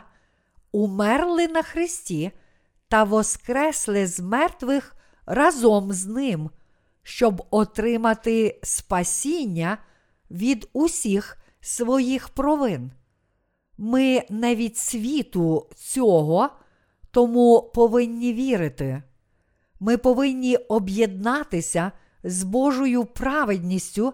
умерли 0.72 1.48
на 1.48 1.62
Христі 1.62 2.30
та 2.88 3.04
воскресли 3.04 4.06
з 4.06 4.20
мертвих 4.20 4.96
разом 5.26 5.92
з 5.92 6.06
Ним, 6.06 6.50
щоб 7.02 7.46
отримати 7.50 8.60
спасіння 8.62 9.78
від 10.30 10.68
усіх 10.72 11.38
своїх 11.60 12.28
провин. 12.28 12.92
Ми 13.78 14.22
не 14.30 14.54
від 14.54 14.76
світу 14.76 15.66
цього, 15.76 16.50
тому 17.10 17.70
повинні 17.74 18.32
вірити. 18.32 19.02
Ми 19.80 19.96
повинні 19.96 20.56
об'єднатися 20.56 21.92
з 22.24 22.42
Божою 22.42 23.04
праведністю, 23.04 24.12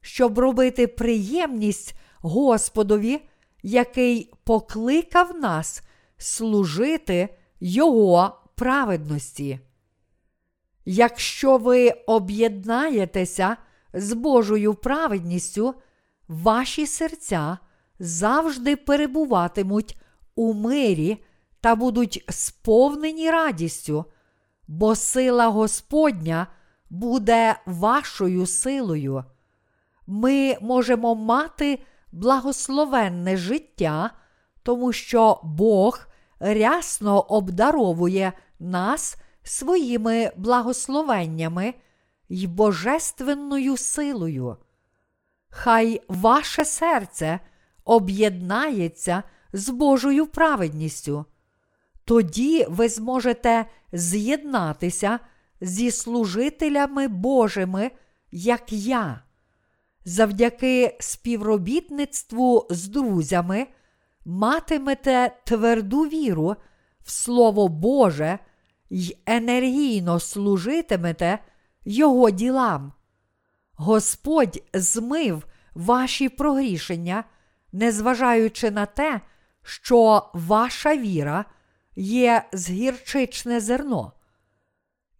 щоб 0.00 0.38
робити 0.38 0.86
приємність 0.86 1.94
Господові, 2.18 3.20
який 3.62 4.32
покликав 4.44 5.38
нас 5.38 5.82
служити 6.16 7.28
Його 7.60 8.38
праведності. 8.54 9.60
Якщо 10.84 11.56
ви 11.56 11.90
об'єднаєтеся 11.90 13.56
з 13.92 14.12
Божою 14.12 14.74
праведністю, 14.74 15.74
ваші 16.28 16.86
серця 16.86 17.58
завжди 17.98 18.76
перебуватимуть 18.76 19.96
у 20.34 20.54
мирі 20.54 21.24
та 21.60 21.74
будуть 21.74 22.24
сповнені 22.28 23.30
радістю, 23.30 24.04
бо 24.68 24.94
сила 24.94 25.46
Господня 25.48 26.46
буде 26.90 27.56
вашою 27.66 28.46
силою. 28.46 29.24
Ми 30.06 30.56
можемо 30.60 31.14
мати 31.14 31.78
благословенне 32.12 33.36
життя, 33.36 34.10
тому 34.62 34.92
що 34.92 35.40
Бог 35.42 36.06
рясно 36.40 37.20
обдаровує 37.20 38.32
нас 38.58 39.16
своїми 39.42 40.32
благословеннями 40.36 41.74
й 42.28 42.46
божественною 42.46 43.76
силою. 43.76 44.56
Хай 45.48 46.02
ваше 46.08 46.64
серце 46.64 47.40
об'єднається 47.84 49.22
з 49.52 49.68
Божою 49.68 50.26
праведністю. 50.26 51.24
Тоді 52.04 52.66
ви 52.68 52.88
зможете 52.88 53.66
з'єднатися 53.92 55.18
зі 55.60 55.90
служителями 55.90 57.08
Божими, 57.08 57.90
як 58.30 58.72
я. 58.72 59.22
Завдяки 60.04 60.96
співробітництву 61.00 62.66
з 62.70 62.88
друзями 62.88 63.66
матимете 64.24 65.36
тверду 65.44 66.02
віру 66.02 66.56
в 67.04 67.10
Слово 67.10 67.68
Боже 67.68 68.38
й 68.90 69.16
енергійно 69.26 70.20
служитимете 70.20 71.38
Його 71.84 72.30
ділам. 72.30 72.92
Господь 73.74 74.62
змив 74.74 75.46
ваші 75.74 76.28
прогрішення, 76.28 77.24
незважаючи 77.72 78.70
на 78.70 78.86
те, 78.86 79.20
що 79.62 80.30
ваша 80.34 80.96
віра 80.96 81.44
є 81.96 82.44
згірчичне 82.52 83.60
зерно. 83.60 84.12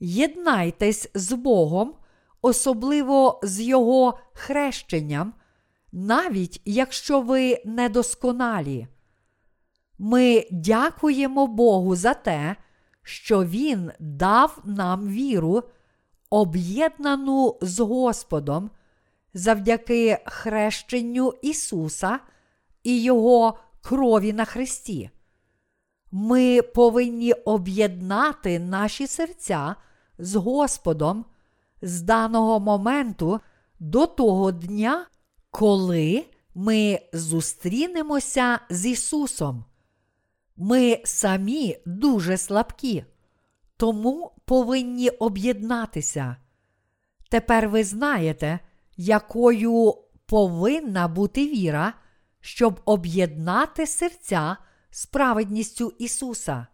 Єднайтесь 0.00 1.11
з 1.14 1.32
Богом, 1.32 1.94
особливо 2.42 3.40
з 3.42 3.61
Його 3.61 4.18
хрещенням, 4.32 5.35
навіть 5.92 6.61
якщо 6.64 7.20
ви 7.20 7.62
недосконалі. 7.64 8.87
Ми 9.98 10.46
дякуємо 10.50 11.46
Богу 11.46 11.96
за 11.96 12.14
те, 12.14 12.56
що 13.02 13.44
Він 13.44 13.92
дав 14.00 14.59
нам 14.64 15.09
віру, 15.09 15.62
об'єднану 16.30 17.59
з 17.61 17.80
Господом 17.80 18.70
завдяки 19.35 20.18
хрещенню 20.26 21.32
Ісуса 21.42 22.18
і 22.82 23.02
Його 23.02 23.59
крові 23.82 24.32
на 24.32 24.44
Христі. 24.44 25.11
Ми 26.11 26.62
повинні 26.62 27.32
об'єднати 27.32 28.59
наші 28.59 29.06
серця 29.06 29.76
з 30.18 30.35
Господом 30.35 31.24
з 31.83 32.02
даного 32.02 32.61
моменту 32.61 33.40
до 33.81 34.07
того 34.07 34.52
дня, 34.52 35.07
коли 35.50 36.24
ми 36.55 37.00
зустрінемося 37.12 38.59
з 38.70 38.87
Ісусом. 38.87 39.64
Ми 40.57 41.00
самі 41.05 41.79
дуже 41.87 42.37
слабкі, 42.37 43.05
тому 43.76 44.33
повинні 44.44 45.09
об'єднатися. 45.09 46.37
Тепер 47.31 47.68
ви 47.68 47.85
знаєте, 47.85 48.59
якою 48.96 49.94
повинна 50.26 51.09
бути 51.09 51.46
віра, 51.46 51.92
щоб 52.40 52.81
об'єднати 52.85 53.87
серця 53.87 54.57
з 54.90 55.07
праведністю 55.07 55.92
Ісуса. 55.98 56.66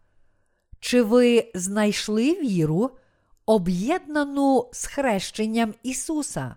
Чи 0.81 1.03
ви 1.03 1.51
знайшли 1.55 2.35
віру, 2.35 2.91
об'єднану 3.47 4.71
з 4.73 4.87
хрещенням 4.87 5.75
Ісуса? 5.83 6.57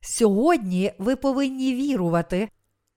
Сьогодні 0.00 0.92
ви 0.98 1.16
повинні 1.16 1.74
вірувати, 1.74 2.48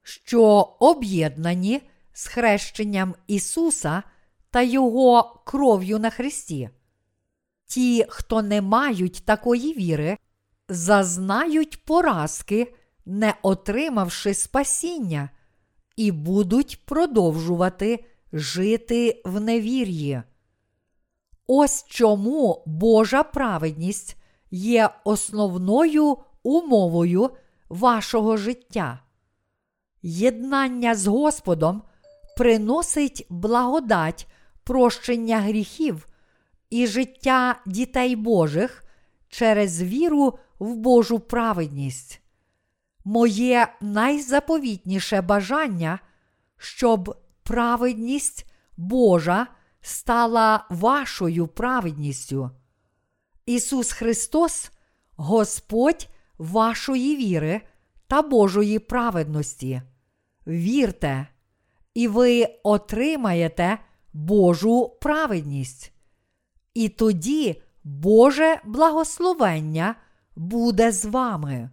що 0.04 0.44
об'єднані 0.80 1.82
з 2.14 2.28
хрещенням 2.28 3.16
Ісуса 3.28 4.04
та 4.52 4.62
Його 4.62 5.42
кров'ю 5.46 6.00
на 6.00 6.10
Христі. 6.10 6.70
Ті, 7.66 8.06
хто 8.10 8.42
не 8.42 8.62
мають 8.62 9.26
такої 9.26 9.74
віри, 9.74 10.18
зазнають 10.70 11.86
поразки, 11.86 12.76
не 13.06 13.34
отримавши 13.42 14.34
спасіння, 14.34 15.30
і 15.96 16.12
будуть 16.12 16.86
продовжувати 16.86 18.06
жити 18.34 19.22
в 19.26 19.40
невір'ї. 19.42 20.22
Ось 21.52 21.86
чому 21.88 22.64
Божа 22.66 23.24
праведність 23.24 24.18
є 24.52 24.90
основною 25.04 26.18
умовою 26.44 27.30
вашого 27.70 28.38
життя. 28.38 29.00
Єднання 30.02 30.96
з 30.96 31.08
Господом 31.08 31.84
приносить 32.38 33.26
благодать 33.30 34.28
прощення 34.64 35.42
гріхів 35.42 36.08
і 36.70 36.88
життя 36.88 37.60
дітей 37.66 38.16
Божих 38.16 38.84
через 39.30 39.84
віру 39.84 40.40
в 40.60 40.76
Божу 40.76 41.20
праведність. 41.20 42.22
Моє 43.06 43.68
найзаповітніше 43.82 45.22
бажання, 45.22 46.00
щоб 46.58 47.18
праведність 47.44 48.46
Божа 48.78 49.48
стала 49.82 50.66
вашою 50.70 51.48
праведністю. 51.48 52.52
Ісус 53.46 53.92
Христос, 53.92 54.72
Господь 55.16 56.08
вашої 56.38 57.16
віри 57.16 57.62
та 58.08 58.22
Божої 58.22 58.80
праведності. 58.80 59.82
Вірте, 60.48 61.28
і 61.94 62.08
ви 62.08 62.60
отримаєте 62.64 63.78
Божу 64.14 64.98
праведність. 65.02 65.94
І 66.74 66.90
тоді 66.90 67.62
Боже 67.84 68.62
благословення 68.66 69.96
буде 70.36 70.92
з 70.92 71.06
вами. 71.06 71.70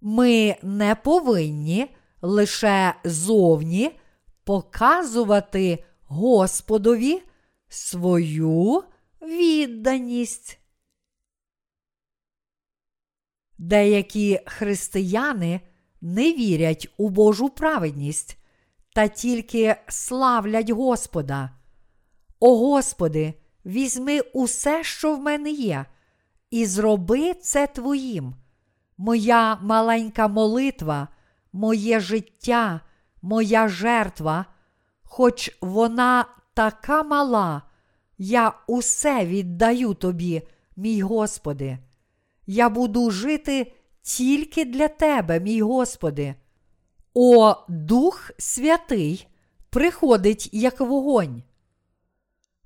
Ми 0.00 0.56
не 0.62 0.94
повинні 0.94 1.95
лише 2.22 2.94
зовні 3.04 3.90
показувати 4.44 5.84
Господові 6.04 7.22
свою 7.68 8.82
відданість. 9.22 10.58
Деякі 13.58 14.40
християни 14.46 15.60
не 16.00 16.32
вірять 16.32 16.88
у 16.96 17.08
Божу 17.08 17.48
праведність 17.48 18.38
та 18.94 19.08
тільки 19.08 19.76
славлять 19.88 20.70
Господа. 20.70 21.50
О 22.40 22.58
Господи, 22.58 23.34
візьми 23.66 24.20
усе, 24.20 24.84
що 24.84 25.16
в 25.16 25.20
мене 25.20 25.50
є, 25.50 25.86
і 26.50 26.66
зроби 26.66 27.34
це 27.34 27.66
Твоїм. 27.66 28.34
Моя 28.98 29.56
маленька 29.62 30.28
молитва, 30.28 31.08
моє 31.56 32.00
життя, 32.00 32.80
моя 33.22 33.68
жертва, 33.68 34.46
хоч 35.02 35.58
вона 35.60 36.24
така 36.54 37.02
мала, 37.02 37.62
я 38.18 38.52
усе 38.66 39.26
віддаю 39.26 39.94
тобі, 39.94 40.42
мій 40.76 41.02
Господи. 41.02 41.78
Я 42.46 42.68
буду 42.68 43.10
жити 43.10 43.72
тільки 44.02 44.64
для 44.64 44.88
Тебе, 44.88 45.40
мій 45.40 45.62
Господи. 45.62 46.34
О 47.14 47.54
Дух 47.68 48.30
Святий 48.38 49.28
приходить 49.70 50.50
як 50.52 50.80
вогонь. 50.80 51.42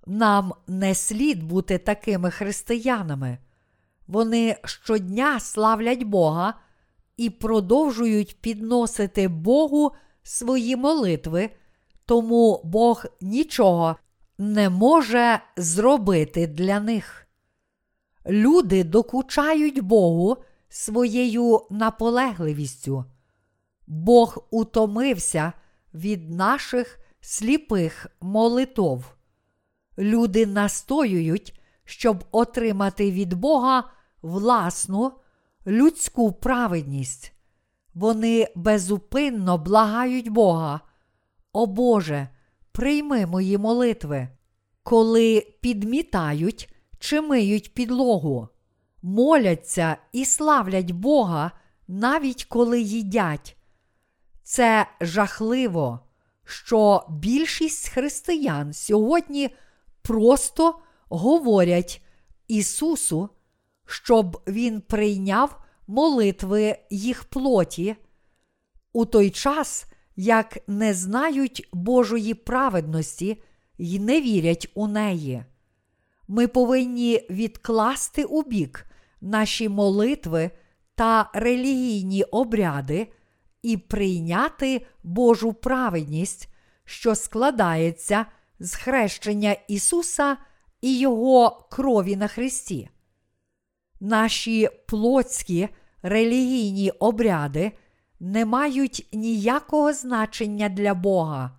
Нам 0.06 0.54
не 0.66 0.94
слід 0.94 1.42
бути 1.42 1.78
такими 1.78 2.30
християнами. 2.30 3.38
Вони 4.06 4.56
щодня 4.64 5.40
славлять 5.40 6.02
Бога 6.02 6.54
і 7.20 7.30
продовжують 7.30 8.40
підносити 8.40 9.28
Богу 9.28 9.92
свої 10.22 10.76
молитви, 10.76 11.50
тому 12.06 12.60
Бог 12.64 13.04
нічого 13.20 13.96
не 14.38 14.70
може 14.70 15.40
зробити 15.56 16.46
для 16.46 16.80
них. 16.80 17.26
Люди 18.26 18.84
докучають 18.84 19.80
Богу 19.80 20.36
своєю 20.68 21.60
наполегливістю. 21.70 23.04
Бог 23.86 24.46
утомився 24.50 25.52
від 25.94 26.30
наших 26.30 26.98
сліпих 27.20 28.06
молитов. 28.20 29.04
Люди 29.98 30.46
настоюють, 30.46 31.60
щоб 31.84 32.24
отримати 32.30 33.10
від 33.10 33.34
Бога 33.34 33.90
власну 34.22 35.12
людську 35.70 36.32
праведність. 36.32 37.32
Вони 37.94 38.48
безупинно 38.54 39.58
благають 39.58 40.28
Бога. 40.28 40.80
О 41.52 41.66
Боже, 41.66 42.28
прийми 42.72 43.26
мої 43.26 43.58
молитви, 43.58 44.28
коли 44.82 45.46
підмітають 45.60 46.74
чи 46.98 47.20
миють 47.20 47.74
підлогу, 47.74 48.48
моляться 49.02 49.96
і 50.12 50.24
славлять 50.24 50.90
Бога, 50.90 51.50
навіть 51.88 52.44
коли 52.44 52.80
їдять. 52.80 53.56
Це 54.42 54.86
жахливо, 55.00 56.00
що 56.44 57.06
більшість 57.10 57.88
християн 57.88 58.72
сьогодні 58.72 59.50
просто 60.02 60.78
говорять 61.08 62.02
Ісусу, 62.48 63.28
щоб 63.90 64.42
Він 64.46 64.80
прийняв 64.80 65.60
молитви 65.86 66.78
їх 66.90 67.24
плоті, 67.24 67.96
у 68.92 69.04
той 69.04 69.30
час, 69.30 69.86
як 70.16 70.58
не 70.66 70.94
знають 70.94 71.68
Божої 71.72 72.34
праведності 72.34 73.42
і 73.78 73.98
не 73.98 74.20
вірять 74.20 74.70
у 74.74 74.86
неї. 74.86 75.44
Ми 76.28 76.48
повинні 76.48 77.26
відкласти 77.30 78.24
у 78.24 78.42
бік 78.42 78.86
наші 79.20 79.68
молитви 79.68 80.50
та 80.94 81.30
релігійні 81.34 82.22
обряди 82.22 83.12
і 83.62 83.76
прийняти 83.76 84.86
Божу 85.02 85.52
праведність, 85.52 86.48
що 86.84 87.14
складається 87.14 88.26
з 88.60 88.74
хрещення 88.74 89.56
Ісуса 89.68 90.36
і 90.80 90.98
Його 90.98 91.68
крові 91.70 92.16
на 92.16 92.28
Христі. 92.28 92.88
Наші 94.00 94.68
плотські 94.86 95.68
релігійні 96.02 96.90
обряди 96.90 97.72
не 98.20 98.44
мають 98.44 99.08
ніякого 99.12 99.92
значення 99.92 100.68
для 100.68 100.94
Бога. 100.94 101.50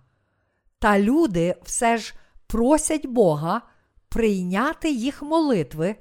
Та 0.78 0.98
люди 0.98 1.54
все 1.62 1.96
ж 1.96 2.14
просять 2.46 3.06
Бога 3.06 3.62
прийняти 4.08 4.90
їх 4.90 5.22
молитви 5.22 5.96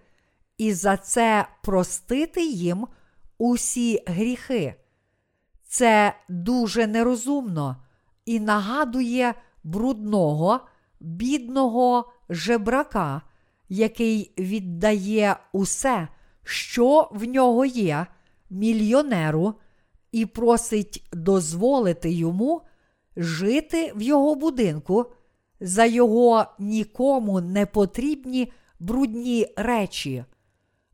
і 0.58 0.74
за 0.74 0.98
це 0.98 1.48
простити 1.64 2.46
їм 2.46 2.88
усі 3.38 4.04
гріхи. 4.08 4.76
Це 5.68 6.16
дуже 6.30 6.88
нерозумно 6.88 7.76
і 8.26 8.40
нагадує 8.40 9.34
брудного, 9.64 10.60
бідного 11.00 12.12
жебрака, 12.30 13.22
який 13.70 14.34
віддає 14.38 15.36
усе, 15.52 16.08
що 16.44 17.10
в 17.12 17.24
нього 17.24 17.66
є, 17.66 18.06
мільйонеру, 18.50 19.54
і 20.12 20.26
просить 20.26 21.08
дозволити 21.14 22.12
йому 22.12 22.62
жити 23.16 23.94
в 23.96 24.02
його 24.02 24.36
будинку 24.36 25.06
за 25.60 25.86
його 25.86 26.46
нікому 26.60 27.42
не 27.42 27.66
потрібні 27.66 28.52
брудні 28.80 29.48
речі. 29.56 30.26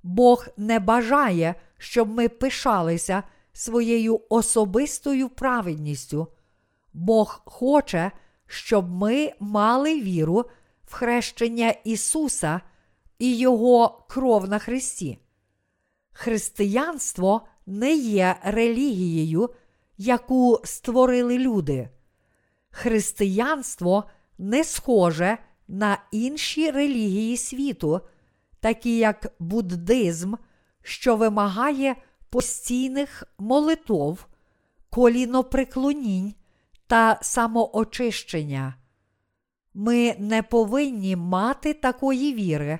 Бог 0.04 0.48
не 0.58 0.80
бажає, 0.80 1.56
щоб 1.78 2.10
ми 2.10 2.30
пишалися 2.30 3.24
своєю 3.54 4.22
особистою 4.30 5.30
праведністю. 5.30 6.28
Бог 6.94 7.42
хоче, 7.46 8.12
щоб 8.46 8.90
ми 8.90 9.32
мали 9.40 10.02
віру 10.02 10.46
в 10.86 10.94
хрещення 10.94 11.70
Ісуса 11.84 12.62
і 13.20 13.38
Його 13.38 14.06
кров 14.10 14.50
на 14.50 14.60
Христі. 14.60 15.18
Християнство 16.20 17.48
не 17.66 17.96
є 17.96 18.36
релігією, 18.44 19.50
яку 19.98 20.60
створили 20.64 21.38
люди. 21.38 21.90
Християнство 22.70 24.04
не 24.38 24.64
схоже 24.64 25.38
на 25.68 25.98
інші 26.12 26.72
релігії 26.72 27.38
світу, 27.38 28.02
такі 28.60 28.98
як 28.98 29.34
буддизм, 29.40 30.34
що 30.82 31.16
вимагає 31.16 31.96
постійних 32.30 33.24
молитов, 33.38 34.26
коліноприклонінь 34.90 36.34
та 36.88 37.20
самоочищення. 37.22 38.76
Ми 39.74 40.16
не 40.20 40.44
повинні 40.44 41.16
мати 41.16 41.74
такої 41.74 42.34
віри, 42.34 42.80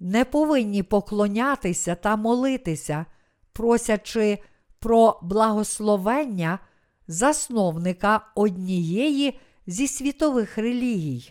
не 0.00 0.24
повинні 0.24 0.82
поклонятися 0.82 1.94
та 1.94 2.16
молитися, 2.16 3.06
просячи 3.52 4.38
про 4.78 5.18
благословення 5.22 6.58
засновника 7.08 8.26
однієї 8.34 9.40
зі 9.66 9.88
світових 9.88 10.58
релігій. 10.58 11.30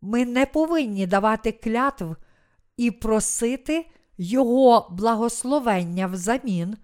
Ми 0.00 0.24
не 0.24 0.46
повинні 0.46 1.06
давати 1.06 1.52
клятв 1.52 2.16
і 2.76 2.90
просити 2.90 3.86
Його 4.18 4.88
благословення 4.90 6.06
взамін, 6.06 6.76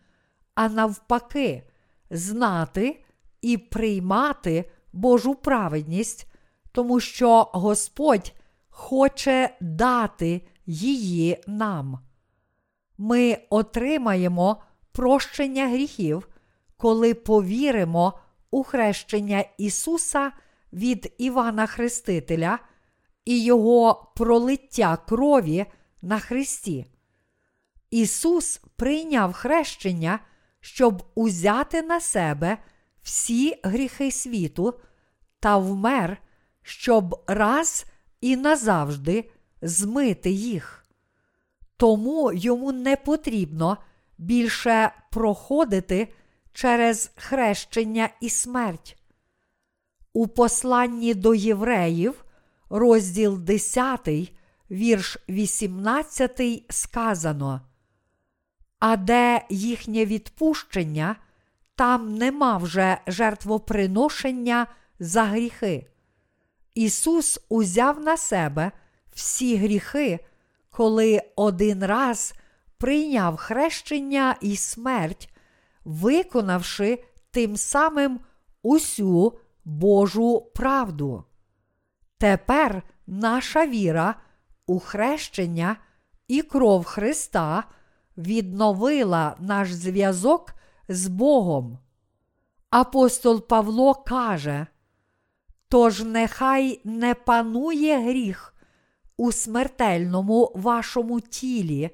а 0.54 0.68
навпаки, 0.68 1.62
знати 2.10 3.04
і 3.42 3.58
приймати 3.58 4.70
Божу 4.92 5.34
праведність, 5.34 6.32
тому 6.72 7.00
що 7.00 7.50
Господь 7.52 8.32
хоче 8.70 9.56
дати 9.60 10.42
її 10.68 11.42
нам. 11.46 11.98
Ми 12.98 13.38
отримаємо 13.50 14.62
прощення 14.92 15.68
гріхів, 15.68 16.28
коли 16.76 17.14
повіримо 17.14 18.18
у 18.50 18.62
хрещення 18.62 19.44
Ісуса 19.58 20.32
від 20.72 21.14
Івана 21.18 21.66
Хрестителя 21.66 22.58
і 23.24 23.44
Його 23.44 24.12
пролиття 24.16 24.96
крові 24.96 25.66
на 26.02 26.18
Христі. 26.18 26.86
Ісус 27.90 28.60
прийняв 28.76 29.32
хрещення, 29.32 30.18
щоб 30.60 31.02
узяти 31.14 31.82
на 31.82 32.00
себе 32.00 32.58
всі 33.02 33.60
гріхи 33.62 34.10
світу 34.10 34.80
та 35.40 35.56
вмер, 35.56 36.22
щоб 36.62 37.24
раз 37.26 37.86
і 38.20 38.36
назавжди 38.36 39.30
змити 39.62 40.30
їх. 40.30 40.84
Тому 41.76 42.32
йому 42.32 42.72
не 42.72 42.96
потрібно 42.96 43.78
більше 44.18 44.92
проходити 45.10 46.08
через 46.52 47.10
хрещення 47.16 48.08
і 48.20 48.30
смерть. 48.30 48.96
У 50.12 50.26
посланні 50.26 51.14
до 51.14 51.34
євреїв, 51.34 52.24
розділ 52.70 53.38
10, 53.38 54.08
вірш 54.70 55.18
18, 55.28 56.64
сказано. 56.70 57.60
А 58.78 58.96
де 58.96 59.46
їхнє 59.50 60.04
відпущення, 60.04 61.16
там 61.74 62.14
нема 62.14 62.56
вже 62.56 62.98
жертвоприношення 63.06 64.66
за 64.98 65.24
гріхи. 65.24 65.86
Ісус 66.74 67.40
узяв 67.48 68.00
на 68.00 68.16
себе 68.16 68.72
всі 69.12 69.56
гріхи, 69.56 70.18
коли 70.70 71.22
один 71.36 71.84
раз 71.84 72.34
прийняв 72.78 73.36
хрещення 73.36 74.36
і 74.40 74.56
смерть, 74.56 75.34
виконавши 75.84 77.04
тим 77.30 77.56
самим 77.56 78.20
усю 78.62 79.38
Божу 79.64 80.50
правду. 80.54 81.24
Тепер 82.18 82.82
наша 83.06 83.66
віра 83.66 84.14
у 84.66 84.78
хрещення 84.78 85.76
і 86.28 86.42
кров 86.42 86.84
Христа 86.84 87.64
відновила 88.16 89.36
наш 89.38 89.72
зв'язок 89.72 90.54
з 90.88 91.06
Богом. 91.06 91.78
Апостол 92.70 93.46
Павло 93.46 93.94
каже, 93.94 94.66
Тож 95.68 96.00
нехай 96.00 96.80
не 96.84 97.14
панує 97.14 97.98
гріх 97.98 98.54
у 99.18 99.32
смертельному 99.32 100.52
вашому 100.54 101.20
тілі, 101.20 101.90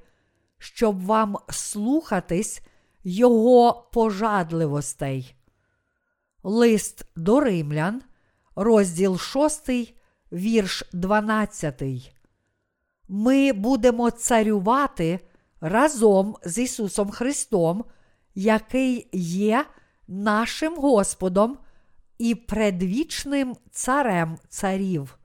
щоб 0.58 1.04
вам 1.04 1.36
слухатись 1.48 2.60
Його 3.04 3.88
пожадливостей. 3.92 5.34
Лист 6.42 7.06
до 7.16 7.40
римлян, 7.40 8.02
розділ 8.56 9.18
6, 9.18 9.70
вірш 10.32 10.82
12. 10.92 11.82
Ми 13.08 13.52
будемо 13.52 14.10
царювати 14.10 15.20
разом 15.60 16.36
з 16.44 16.58
Ісусом 16.58 17.10
Христом, 17.10 17.84
який 18.34 19.08
є 19.12 19.66
нашим 20.08 20.76
Господом 20.76 21.58
і 22.18 22.34
предвічним 22.34 23.56
царем 23.70 24.38
царів. 24.48 25.18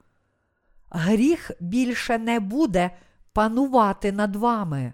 Гріх 0.89 1.51
більше 1.59 2.17
не 2.17 2.39
буде 2.39 2.91
панувати 3.33 4.11
над 4.11 4.35
вами. 4.35 4.93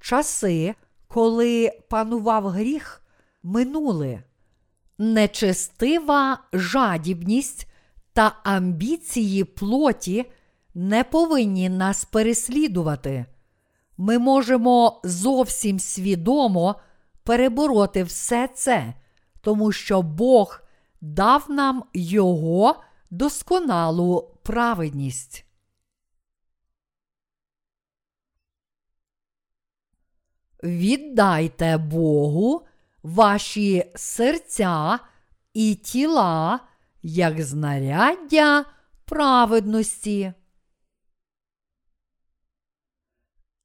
Часи, 0.00 0.74
коли 1.08 1.70
панував 1.88 2.48
гріх, 2.48 3.02
минули. 3.42 4.22
Нечестива 4.98 6.38
жадібність 6.52 7.68
та 8.12 8.32
амбіції 8.44 9.44
плоті 9.44 10.24
не 10.74 11.04
повинні 11.04 11.68
нас 11.68 12.04
переслідувати. 12.04 13.26
Ми 13.96 14.18
можемо 14.18 15.00
зовсім 15.04 15.78
свідомо 15.78 16.74
перебороти 17.24 18.02
все 18.02 18.48
це, 18.54 18.94
тому 19.40 19.72
що 19.72 20.02
Бог 20.02 20.60
дав 21.00 21.46
нам 21.48 21.84
Його 21.94 22.76
досконалу 23.10 24.38
праведність. 24.42 25.46
Віддайте 30.62 31.78
Богу 31.78 32.66
ваші 33.02 33.92
серця 33.94 34.98
і 35.54 35.74
тіла, 35.74 36.60
як 37.02 37.42
знаряддя 37.42 38.64
праведності. 39.04 40.32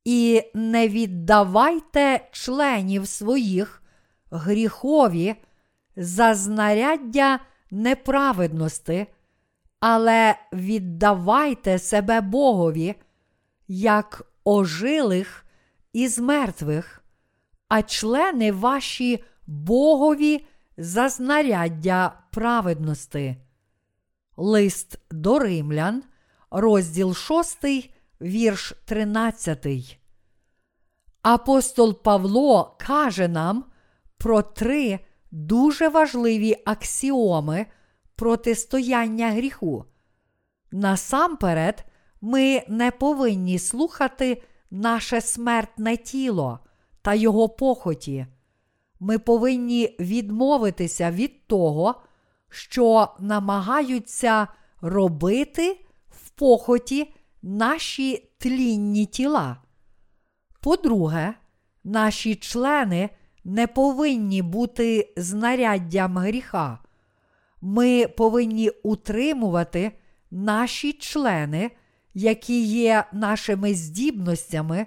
І 0.05 0.43
не 0.53 0.87
віддавайте 0.87 2.29
членів 2.31 3.07
своїх 3.07 3.83
гріхові 4.31 5.35
за 5.95 6.33
знаряддя 6.35 7.39
неправедності, 7.71 9.07
але 9.81 10.35
віддавайте 10.53 11.79
себе 11.79 12.21
Богові, 12.21 12.95
як 13.67 14.33
ожилих 14.43 15.45
із 15.93 16.19
мертвих, 16.19 17.03
а 17.67 17.81
члени 17.81 18.51
ваші 18.51 19.23
Богові 19.47 20.45
за 20.77 21.09
знаряддя 21.09 22.13
праведності. 22.31 23.37
Лист 24.37 24.99
до 25.11 25.39
римлян, 25.39 26.03
розділ 26.51 27.13
6, 27.13 27.57
вірш 28.21 28.73
13. 28.85 29.99
Апостол 31.21 32.03
Павло 32.03 32.75
каже 32.79 33.27
нам 33.27 33.65
про 34.17 34.41
три 34.41 34.99
дуже 35.31 35.89
важливі 35.89 36.55
аксіоми 36.65 37.65
протистояння 38.15 39.31
гріху. 39.31 39.85
Насамперед, 40.71 41.85
ми 42.21 42.63
не 42.67 42.91
повинні 42.91 43.59
слухати 43.59 44.41
наше 44.71 45.21
смертне 45.21 45.97
тіло 45.97 46.59
та 47.01 47.13
його 47.13 47.49
похоті. 47.49 48.25
Ми 48.99 49.19
повинні 49.19 49.95
відмовитися 49.99 51.11
від 51.11 51.47
того, 51.47 52.01
що 52.49 53.07
намагаються 53.19 54.47
робити 54.81 55.85
в 56.09 56.29
похоті 56.29 57.13
наші 57.41 58.31
тлінні 58.37 59.05
тіла. 59.05 59.57
По-друге, 60.61 61.33
наші 61.83 62.35
члени 62.35 63.09
не 63.43 63.67
повинні 63.67 64.41
бути 64.41 65.13
знаряддям 65.17 66.17
гріха. 66.17 66.79
Ми 67.61 68.07
повинні 68.07 68.69
утримувати 68.69 69.91
наші 70.31 70.93
члени, 70.93 71.71
які 72.13 72.63
є 72.63 73.03
нашими 73.13 73.73
здібностями, 73.73 74.85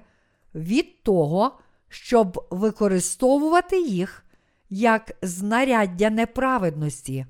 від 0.55 1.03
того, 1.03 1.59
щоб 1.89 2.47
використовувати 2.51 3.81
їх 3.81 4.25
як 4.71 5.13
знаряддя 5.23 6.11
неправедності. 6.11 7.27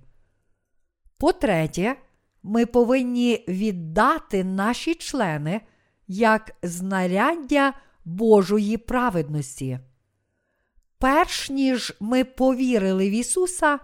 По-третє, 1.19 1.97
ми 2.43 2.67
повинні 2.67 3.45
віддати 3.49 4.45
наші 4.45 4.95
члени 4.95 5.61
як 6.09 6.57
знаряддя 6.63 7.73
Божої 8.05 8.77
праведності. 8.77 9.79
Перш 10.99 11.51
ніж 11.51 11.95
ми 12.01 12.25
повірили 12.25 13.11
в 13.11 13.13
Ісуса, 13.13 13.79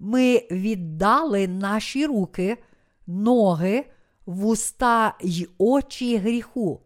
ми 0.00 0.42
віддали 0.50 1.48
наші 1.48 2.06
руки, 2.06 2.58
ноги, 3.06 3.84
вуста 4.26 5.14
й 5.20 5.48
очі 5.58 6.16
гріху. 6.16 6.80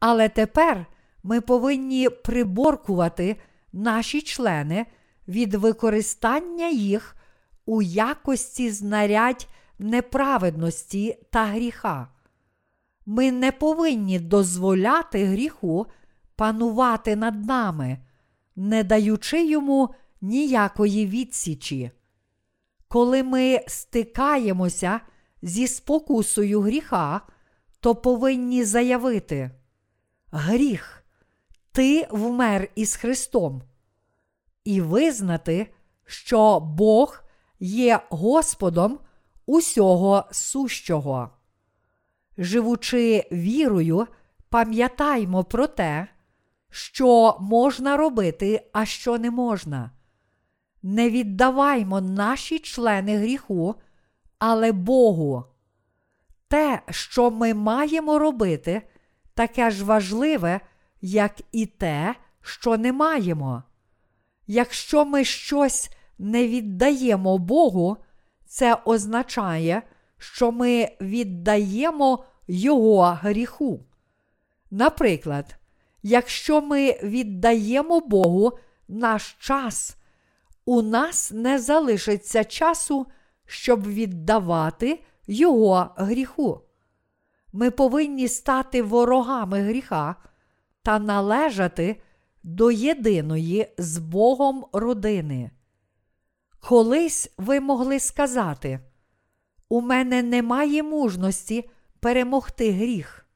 Але 0.00 0.28
тепер 0.28 0.86
ми 1.22 1.40
повинні 1.40 2.08
приборкувати 2.08 3.36
наші 3.72 4.22
члени 4.22 4.86
від 5.28 5.54
використання 5.54 6.68
їх 6.68 7.16
у 7.66 7.82
якості 7.82 8.70
знарядь 8.70 9.48
неправедності 9.78 11.18
та 11.30 11.44
гріха. 11.44 12.08
Ми 13.06 13.32
не 13.32 13.52
повинні 13.52 14.18
дозволяти 14.18 15.24
гріху 15.24 15.86
панувати 16.36 17.16
над 17.16 17.46
нами, 17.46 17.98
не 18.56 18.84
даючи 18.84 19.46
йому 19.46 19.94
ніякої 20.20 21.06
відсічі. 21.06 21.90
Коли 22.88 23.22
ми 23.22 23.60
стикаємося 23.66 25.00
зі 25.42 25.66
спокусою 25.66 26.60
гріха, 26.60 27.20
то 27.80 27.94
повинні 27.94 28.64
заявити: 28.64 29.50
Гріх, 30.32 31.04
ти 31.72 32.06
вмер 32.10 32.68
із 32.74 32.96
Христом, 32.96 33.62
і 34.64 34.80
визнати, 34.80 35.74
що 36.04 36.60
Бог 36.60 37.22
є 37.60 38.00
Господом 38.10 38.98
усього 39.46 40.24
сущого. 40.30 41.30
Живучи 42.38 43.28
вірою, 43.32 44.06
пам'ятаймо 44.48 45.44
про 45.44 45.66
те, 45.66 46.08
що 46.70 47.36
можна 47.40 47.96
робити, 47.96 48.70
а 48.72 48.84
що 48.84 49.18
не 49.18 49.30
можна. 49.30 49.90
Не 50.82 51.10
віддаваймо 51.10 52.00
наші 52.00 52.58
члени 52.58 53.16
гріху, 53.16 53.74
але 54.38 54.72
Богу. 54.72 55.44
Те, 56.48 56.82
що 56.90 57.30
ми 57.30 57.54
маємо 57.54 58.18
робити, 58.18 58.82
таке 59.34 59.70
ж 59.70 59.84
важливе, 59.84 60.60
як 61.00 61.32
і 61.52 61.66
те, 61.66 62.14
що 62.40 62.76
не 62.76 62.92
маємо. 62.92 63.62
Якщо 64.46 65.04
ми 65.04 65.24
щось 65.24 65.90
не 66.18 66.48
віддаємо 66.48 67.38
Богу, 67.38 67.96
це 68.46 68.74
означає, 68.84 69.82
що 70.18 70.52
ми 70.52 70.88
віддаємо 71.00 72.24
Його 72.48 73.02
гріху. 73.02 73.80
Наприклад, 74.70 75.56
якщо 76.02 76.60
ми 76.60 76.92
віддаємо 77.02 78.00
Богу 78.00 78.58
наш 78.88 79.36
час, 79.40 79.97
у 80.68 80.82
нас 80.82 81.30
не 81.30 81.58
залишиться 81.58 82.44
часу, 82.44 83.06
щоб 83.46 83.86
віддавати 83.86 85.02
Його 85.26 85.90
гріху. 85.96 86.60
Ми 87.52 87.70
повинні 87.70 88.28
стати 88.28 88.82
ворогами 88.82 89.60
гріха 89.60 90.16
та 90.82 90.98
належати 90.98 92.02
до 92.42 92.70
єдиної 92.70 93.74
з 93.78 93.98
Богом 93.98 94.66
родини. 94.72 95.50
Колись 96.60 97.32
ви 97.38 97.60
могли 97.60 98.00
сказати, 98.00 98.80
у 99.68 99.80
мене 99.80 100.22
немає 100.22 100.82
мужності 100.82 101.70
перемогти 102.00 102.72
гріх. 102.72 103.26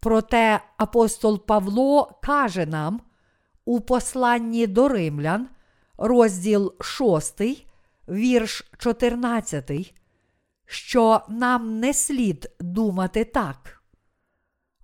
Проте 0.00 0.60
апостол 0.76 1.46
Павло 1.46 2.18
каже 2.22 2.66
нам 2.66 3.00
у 3.64 3.80
посланні 3.80 4.66
до 4.66 4.88
римлян, 4.88 5.48
розділ 5.98 6.74
6, 6.80 7.40
вірш 8.08 8.64
14, 8.78 9.94
що 10.66 11.20
нам 11.28 11.80
не 11.80 11.94
слід 11.94 12.50
думати 12.60 13.24
так. 13.24 13.82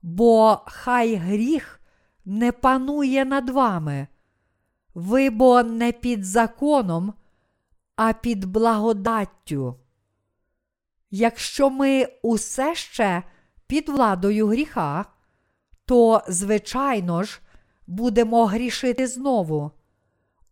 Бо 0.03 0.63
хай 0.67 1.15
гріх 1.15 1.81
не 2.25 2.53
панує 2.53 3.25
над 3.25 3.51
вами, 3.51 4.07
ви 4.95 5.31
бо 5.31 5.63
не 5.63 5.93
під 5.93 6.25
законом, 6.25 7.15
а 7.97 8.13
під 8.13 8.45
благодаттю. 8.45 9.81
Якщо 11.11 11.71
ми 11.71 12.07
усе 12.23 12.75
ще 12.75 13.23
під 13.67 13.89
владою 13.89 14.47
гріха, 14.47 15.05
то, 15.85 16.23
звичайно 16.29 17.23
ж, 17.23 17.41
будемо 17.87 18.47
грішити 18.47 19.07
знову. 19.07 19.71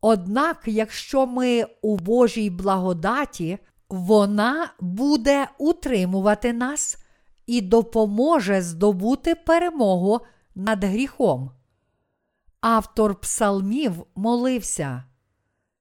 Однак, 0.09 0.62
якщо 0.66 1.26
ми 1.26 1.66
у 1.82 1.96
Божій 1.96 2.50
благодаті, 2.50 3.59
вона 3.88 4.70
буде 4.80 5.48
утримувати 5.59 6.52
нас 6.52 6.98
і 7.46 7.61
допоможе 7.61 8.62
здобути 8.62 9.34
перемогу 9.34 10.20
над 10.54 10.84
гріхом. 10.84 11.50
Автор 12.61 13.20
псалмів 13.20 14.07
молився 14.14 15.04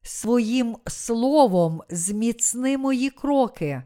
своїм 0.02 0.78
словом 0.88 1.82
зміцни 1.90 2.78
мої 2.78 3.10
кроки, 3.10 3.84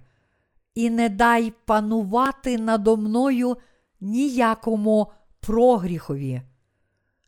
і 0.75 0.89
не 0.89 1.09
дай 1.09 1.53
панувати 1.65 2.57
надо 2.57 2.97
мною 2.97 3.57
ніякому 4.01 5.11
прогріхові. 5.39 6.41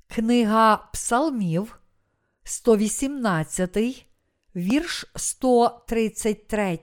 Книга 0.07 0.89
Псалмів, 0.93 1.80
118, 2.44 4.06
вірш 4.56 5.06
133. 5.16 6.80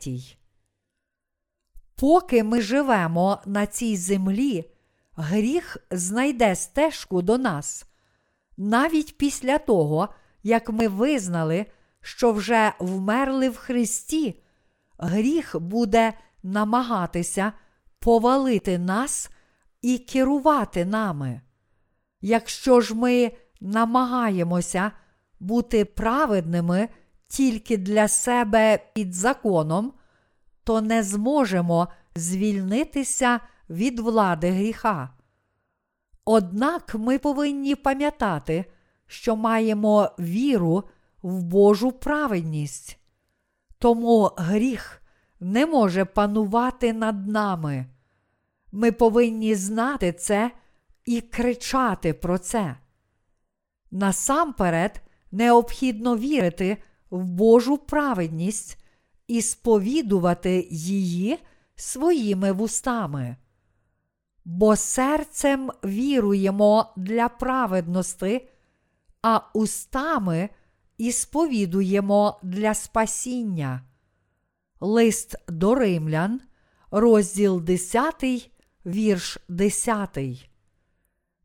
Поки 1.97 2.43
ми 2.43 2.63
живемо 2.63 3.39
на 3.47 3.67
цій 3.67 3.97
землі, 3.97 4.71
гріх 5.17 5.77
знайде 5.91 6.57
стежку 6.57 7.23
до 7.23 7.39
нас. 7.39 7.85
Навіть 8.57 9.19
після 9.19 9.59
того, 9.59 10.09
як 10.43 10.71
ми 10.71 10.89
визнали, 10.89 11.67
що 12.01 12.33
вже 12.33 12.73
вмерли 12.79 13.49
в 13.49 13.57
Христі, 13.57 14.43
гріх 14.99 15.57
буде 15.61 16.13
намагатися 16.43 17.53
повалити 17.99 18.79
нас 18.79 19.31
і 19.83 19.99
керувати 19.99 20.85
нами. 20.85 21.41
Якщо 22.21 22.81
ж 22.81 22.95
ми 22.95 23.33
намагаємося 23.61 24.93
бути 25.41 25.84
праведними 25.84 26.89
тільки 27.28 27.76
для 27.76 28.09
себе 28.09 28.78
під 28.95 29.14
законом, 29.14 29.93
то 30.64 30.80
не 30.80 31.03
зможемо 31.03 31.89
звільнитися 32.14 33.41
від 33.70 33.99
влади 33.99 34.51
гріха. 34.51 35.11
Однак 36.24 36.95
ми 36.95 37.18
повинні 37.18 37.74
пам'ятати, 37.74 38.64
що 39.07 39.36
маємо 39.36 40.11
віру 40.18 40.84
в 41.22 41.43
Божу 41.43 41.93
праведність. 41.93 42.99
Тому 43.78 44.30
гріх 44.36 45.03
не 45.41 45.66
може 45.66 46.05
панувати 46.05 46.93
над 46.93 47.28
нами. 47.28 47.86
Ми 48.72 48.93
повинні 48.93 49.55
знати 49.55 50.12
це 50.12 50.51
і 51.05 51.20
кричати 51.20 52.14
про 52.14 52.39
це. 52.39 52.76
Насамперед, 53.91 55.03
необхідно 55.31 56.16
вірити 56.16 56.76
в 57.11 57.24
Божу 57.24 57.79
праведність 57.79 58.79
і 59.26 59.43
сповідувати 59.43 60.68
її 60.70 61.39
своїми 61.76 62.53
вустами. 62.53 63.37
Бо 64.45 64.76
серцем 64.76 65.70
віруємо 65.85 66.93
для 66.97 67.29
праведності, 67.29 68.49
а 69.22 69.41
устами 69.55 70.49
і 70.99 71.12
сповідуємо 71.12 72.41
для 72.43 72.74
спасіння. 72.74 73.83
Лист 74.81 75.37
до 75.49 75.74
римлян, 75.74 76.41
розділ 76.91 77.61
10, 77.61 78.51
вірш 78.87 79.39
10. 79.49 80.18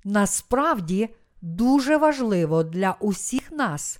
Насправді 0.03 1.09
дуже 1.43 1.97
важливо 1.97 2.63
для 2.63 2.97
усіх 2.99 3.51
нас 3.51 3.99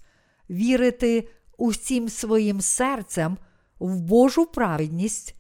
вірити 0.50 1.30
усім 1.58 2.10
своїм 2.10 2.62
серцем 2.62 3.38
в 3.80 4.00
Божу 4.02 4.46
праведність 4.46 5.36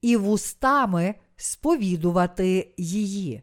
і 0.00 0.16
вустами 0.16 1.14
сповідувати 1.36 2.74
її. 2.76 3.42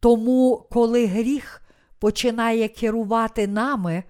Тому, 0.00 0.66
коли 0.70 1.06
гріх 1.06 1.62
починає 1.98 2.68
керувати 2.68 3.46
нами, 3.46 4.04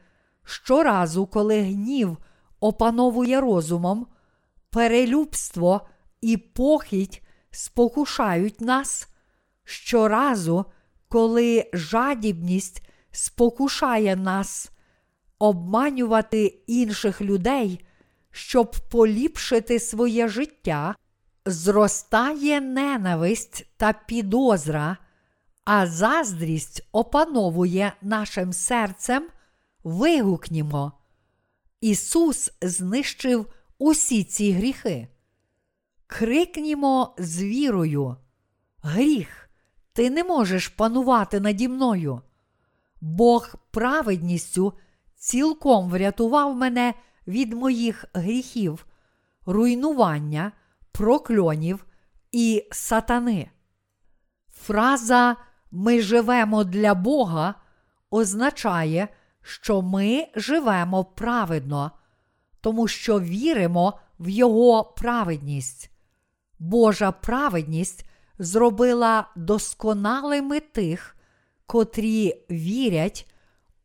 щоразу, 0.45 1.26
коли 1.26 1.61
гнів 1.62 2.16
опановує 2.61 3.41
розумом, 3.41 4.07
перелюбство 4.70 5.80
і 6.20 6.37
похідь 6.37 7.22
спокушають 7.51 8.61
нас, 8.61 9.09
щоразу, 9.64 10.64
коли 11.09 11.71
жадібність 11.73 12.83
спокушає 13.11 14.17
нас 14.17 14.71
обманювати 15.39 16.45
інших 16.67 17.21
людей, 17.21 17.85
щоб 18.31 18.77
поліпшити 18.91 19.81
своє 19.81 20.29
життя, 20.29 20.95
зростає 21.47 22.61
ненависть 22.61 23.67
та 23.77 23.93
підозра, 23.93 24.97
а 25.65 25.87
заздрість 25.87 26.89
опановує 26.93 27.93
нашим 28.03 28.53
серцем, 28.53 29.27
вигукнімо. 29.85 30.93
Ісус 31.81 32.53
знищив 32.63 33.47
усі 33.79 34.25
ці 34.25 34.53
гріхи. 34.53 35.09
Крикнімо 36.07 37.15
з 37.19 37.43
вірою. 37.43 38.17
Гріх, 38.83 39.45
ти 39.97 40.11
не 40.11 40.24
можеш 40.24 40.68
панувати 40.68 41.40
наді 41.40 41.68
мною. 41.68 42.20
Бог 43.01 43.55
праведністю 43.70 44.72
цілком 45.14 45.90
врятував 45.90 46.57
мене 46.57 46.94
від 47.26 47.53
моїх 47.53 48.05
гріхів, 48.14 48.86
руйнування, 49.47 50.53
прокльонів 50.92 51.86
і 52.32 52.68
сатани. 52.72 53.51
Фраза 54.53 55.36
Ми 55.70 56.01
живемо 56.01 56.64
для 56.64 56.94
Бога 56.94 57.55
означає, 58.11 59.09
що 59.42 59.82
ми 59.82 60.26
живемо 60.34 61.05
праведно, 61.05 61.90
тому 62.61 62.88
що 62.88 63.20
віримо 63.20 63.99
в 64.18 64.28
Його 64.28 64.84
праведність. 64.84 65.90
Божа 66.59 67.12
праведність 67.12 68.06
зробила 68.39 69.28
досконалими 69.37 70.61
тих, 70.61 71.16
котрі 71.66 72.45
вірять 72.51 73.30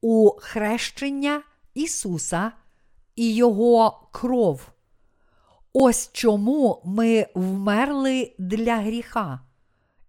у 0.02 0.32
хрещення 0.40 1.42
Ісуса 1.74 2.52
і 3.16 3.36
Його 3.36 4.08
кров. 4.12 4.72
Ось 5.74 6.10
чому 6.14 6.82
ми 6.86 7.28
вмерли 7.36 8.36
для 8.40 8.78
гріха 8.78 9.40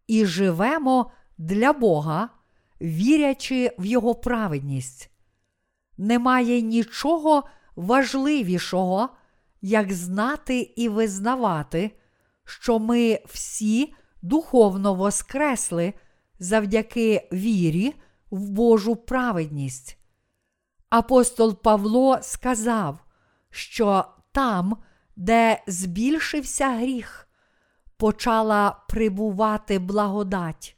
і 0.06 0.26
живемо 0.26 1.10
для 1.38 1.72
Бога, 1.72 2.28
вірячи 2.80 3.70
в 3.78 3.84
Його 3.84 4.14
праведність. 4.14 5.10
Немає 5.98 6.60
нічого 6.60 7.44
важливішого, 7.76 9.08
як 9.62 9.92
знати 9.92 10.72
і 10.76 10.88
визнавати, 10.88 11.90
що 12.44 12.78
ми 12.78 13.20
всі 13.26 13.94
духовно 14.22 14.94
воскресли 14.94 15.94
завдяки 16.38 17.28
вірі 17.32 17.94
в 18.30 18.50
Божу 18.50 18.96
праведність. 18.96 19.98
Апостол 20.90 21.62
Павло 21.62 22.18
сказав, 22.22 23.04
що 23.50 24.04
там, 24.32 24.76
де 25.16 25.62
збільшився 25.66 26.68
гріх, 26.68 27.28
почала 27.96 28.84
прибувати 28.88 29.78
благодать. 29.78 30.76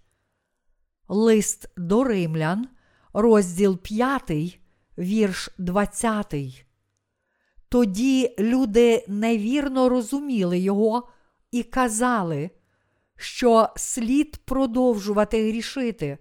Лист 1.09 1.71
до 1.77 2.05
римлян, 2.05 2.69
розділ 3.13 3.79
5, 3.79 4.59
вірш 4.99 5.51
20. 5.59 6.35
Тоді 7.69 8.35
люди 8.39 9.05
невірно 9.09 9.89
розуміли 9.89 10.59
його 10.59 11.09
і 11.51 11.63
казали, 11.63 12.51
що 13.25 13.69
слід 13.77 14.37
продовжувати 14.37 15.49
грішити, 15.49 16.19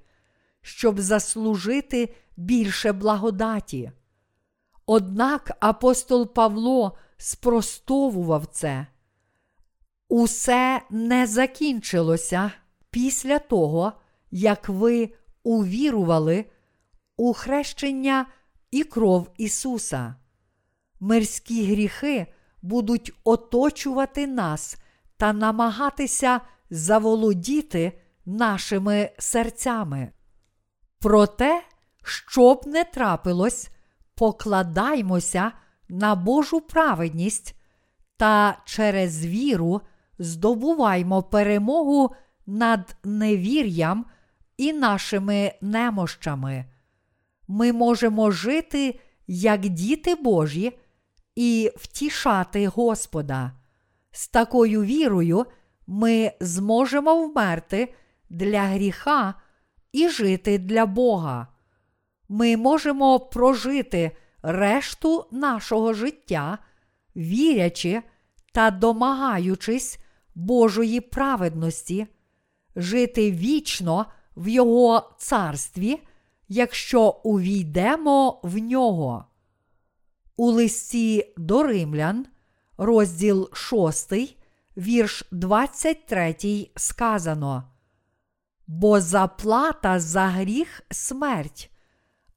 щоб 0.61 0.99
заслужити 0.99 2.15
більше 2.37 2.91
благодаті. 2.91 3.91
Однак 4.85 5.51
апостол 5.59 6.33
Павло 6.33 6.97
спростовував 7.17 8.45
це. 8.45 8.87
Усе 10.09 10.81
не 10.89 11.27
закінчилося 11.27 12.51
після 12.89 13.39
того, 13.39 13.93
як 14.31 14.69
ви 14.69 15.09
увірували 15.43 16.45
у 17.17 17.33
хрещення 17.33 18.25
і 18.71 18.83
кров 18.83 19.29
Ісуса. 19.37 20.15
Мирські 20.99 21.65
гріхи 21.71 22.27
будуть 22.61 23.13
оточувати 23.23 24.27
нас 24.27 24.77
та 25.17 25.33
намагатися 25.33 26.41
заволодіти 26.70 27.99
нашими 28.26 29.09
серцями. 29.20 30.11
Проте, 30.99 31.61
що 32.03 32.55
б 32.55 32.61
не 32.66 32.84
трапилось, 32.84 33.70
покладаймося 34.16 35.51
на 35.89 36.16
Божу 36.16 36.61
праведність 36.61 37.55
та 38.18 38.57
через 38.66 39.26
віру 39.26 39.82
здобуваймо 40.20 41.24
перемогу 41.24 42.16
над 42.45 42.95
невір'ям 43.03 44.05
і 44.57 44.74
нашими 44.74 45.53
немощами. 45.61 46.66
Ми 47.47 47.74
можемо 47.74 48.32
жити 48.32 48.99
як 49.28 49.61
діти 49.61 50.16
Божі 50.16 50.80
і 51.36 51.72
втішати 51.76 52.68
Господа. 52.68 53.51
З 54.11 54.28
такою 54.28 54.84
вірою 54.84 55.45
ми 55.88 56.31
зможемо 56.39 57.27
вмерти 57.27 57.93
для 58.29 58.61
гріха 58.61 59.34
і 59.91 60.09
жити 60.09 60.57
для 60.57 60.86
Бога. 60.86 61.47
Ми 62.29 62.57
можемо 62.57 63.19
прожити 63.19 64.11
решту 64.41 65.25
нашого 65.31 65.93
життя, 65.93 66.57
вірячи 67.15 68.01
та 68.53 68.71
домагаючись 68.71 69.99
Божої 70.36 71.01
праведності, 71.01 72.07
жити 72.75 73.31
вічно 73.31 74.05
в 74.36 74.47
Його 74.47 75.15
царстві, 75.17 75.99
якщо 76.47 77.19
увійдемо 77.23 78.39
в 78.43 78.57
нього. 78.57 79.25
У 80.38 80.51
листі 80.51 81.34
до 81.38 81.63
римлян, 81.63 82.25
розділ 82.77 83.49
6, 83.53 84.38
вірш 84.78 85.24
23 85.32 86.69
сказано. 86.76 87.63
Бо 88.67 89.01
заплата 89.01 89.99
за 89.99 90.28
гріх 90.28 90.82
смерть, 90.91 91.71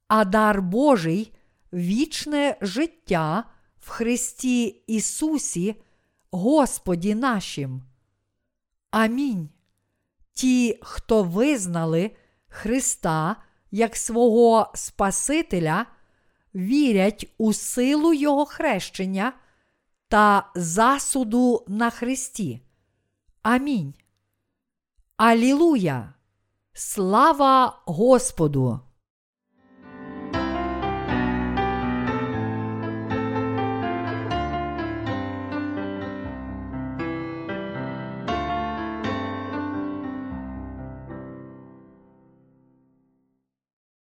а 0.07 0.25
дар 0.25 0.61
Божий 0.61 1.33
вічне 1.73 2.57
життя 2.61 3.43
в 3.79 3.89
Христі 3.89 4.65
Ісусі, 4.67 5.75
Господі 6.31 7.15
нашим. 7.15 7.83
Амінь. 8.91 9.49
Ті, 10.33 10.79
хто 10.81 11.23
визнали 11.23 12.11
Христа 12.47 13.35
як 13.71 13.95
свого 13.95 14.71
Спасителя, 14.75 15.85
вірять 16.55 17.33
у 17.37 17.53
силу 17.53 18.13
Його 18.13 18.45
хрещення 18.45 19.33
та 20.07 20.51
засуду 20.55 21.65
на 21.67 21.89
Христі. 21.89 22.61
Амінь. 23.41 23.93
Алілуя! 25.17 26.13
Слава 26.73 27.81
Господу! 27.85 28.86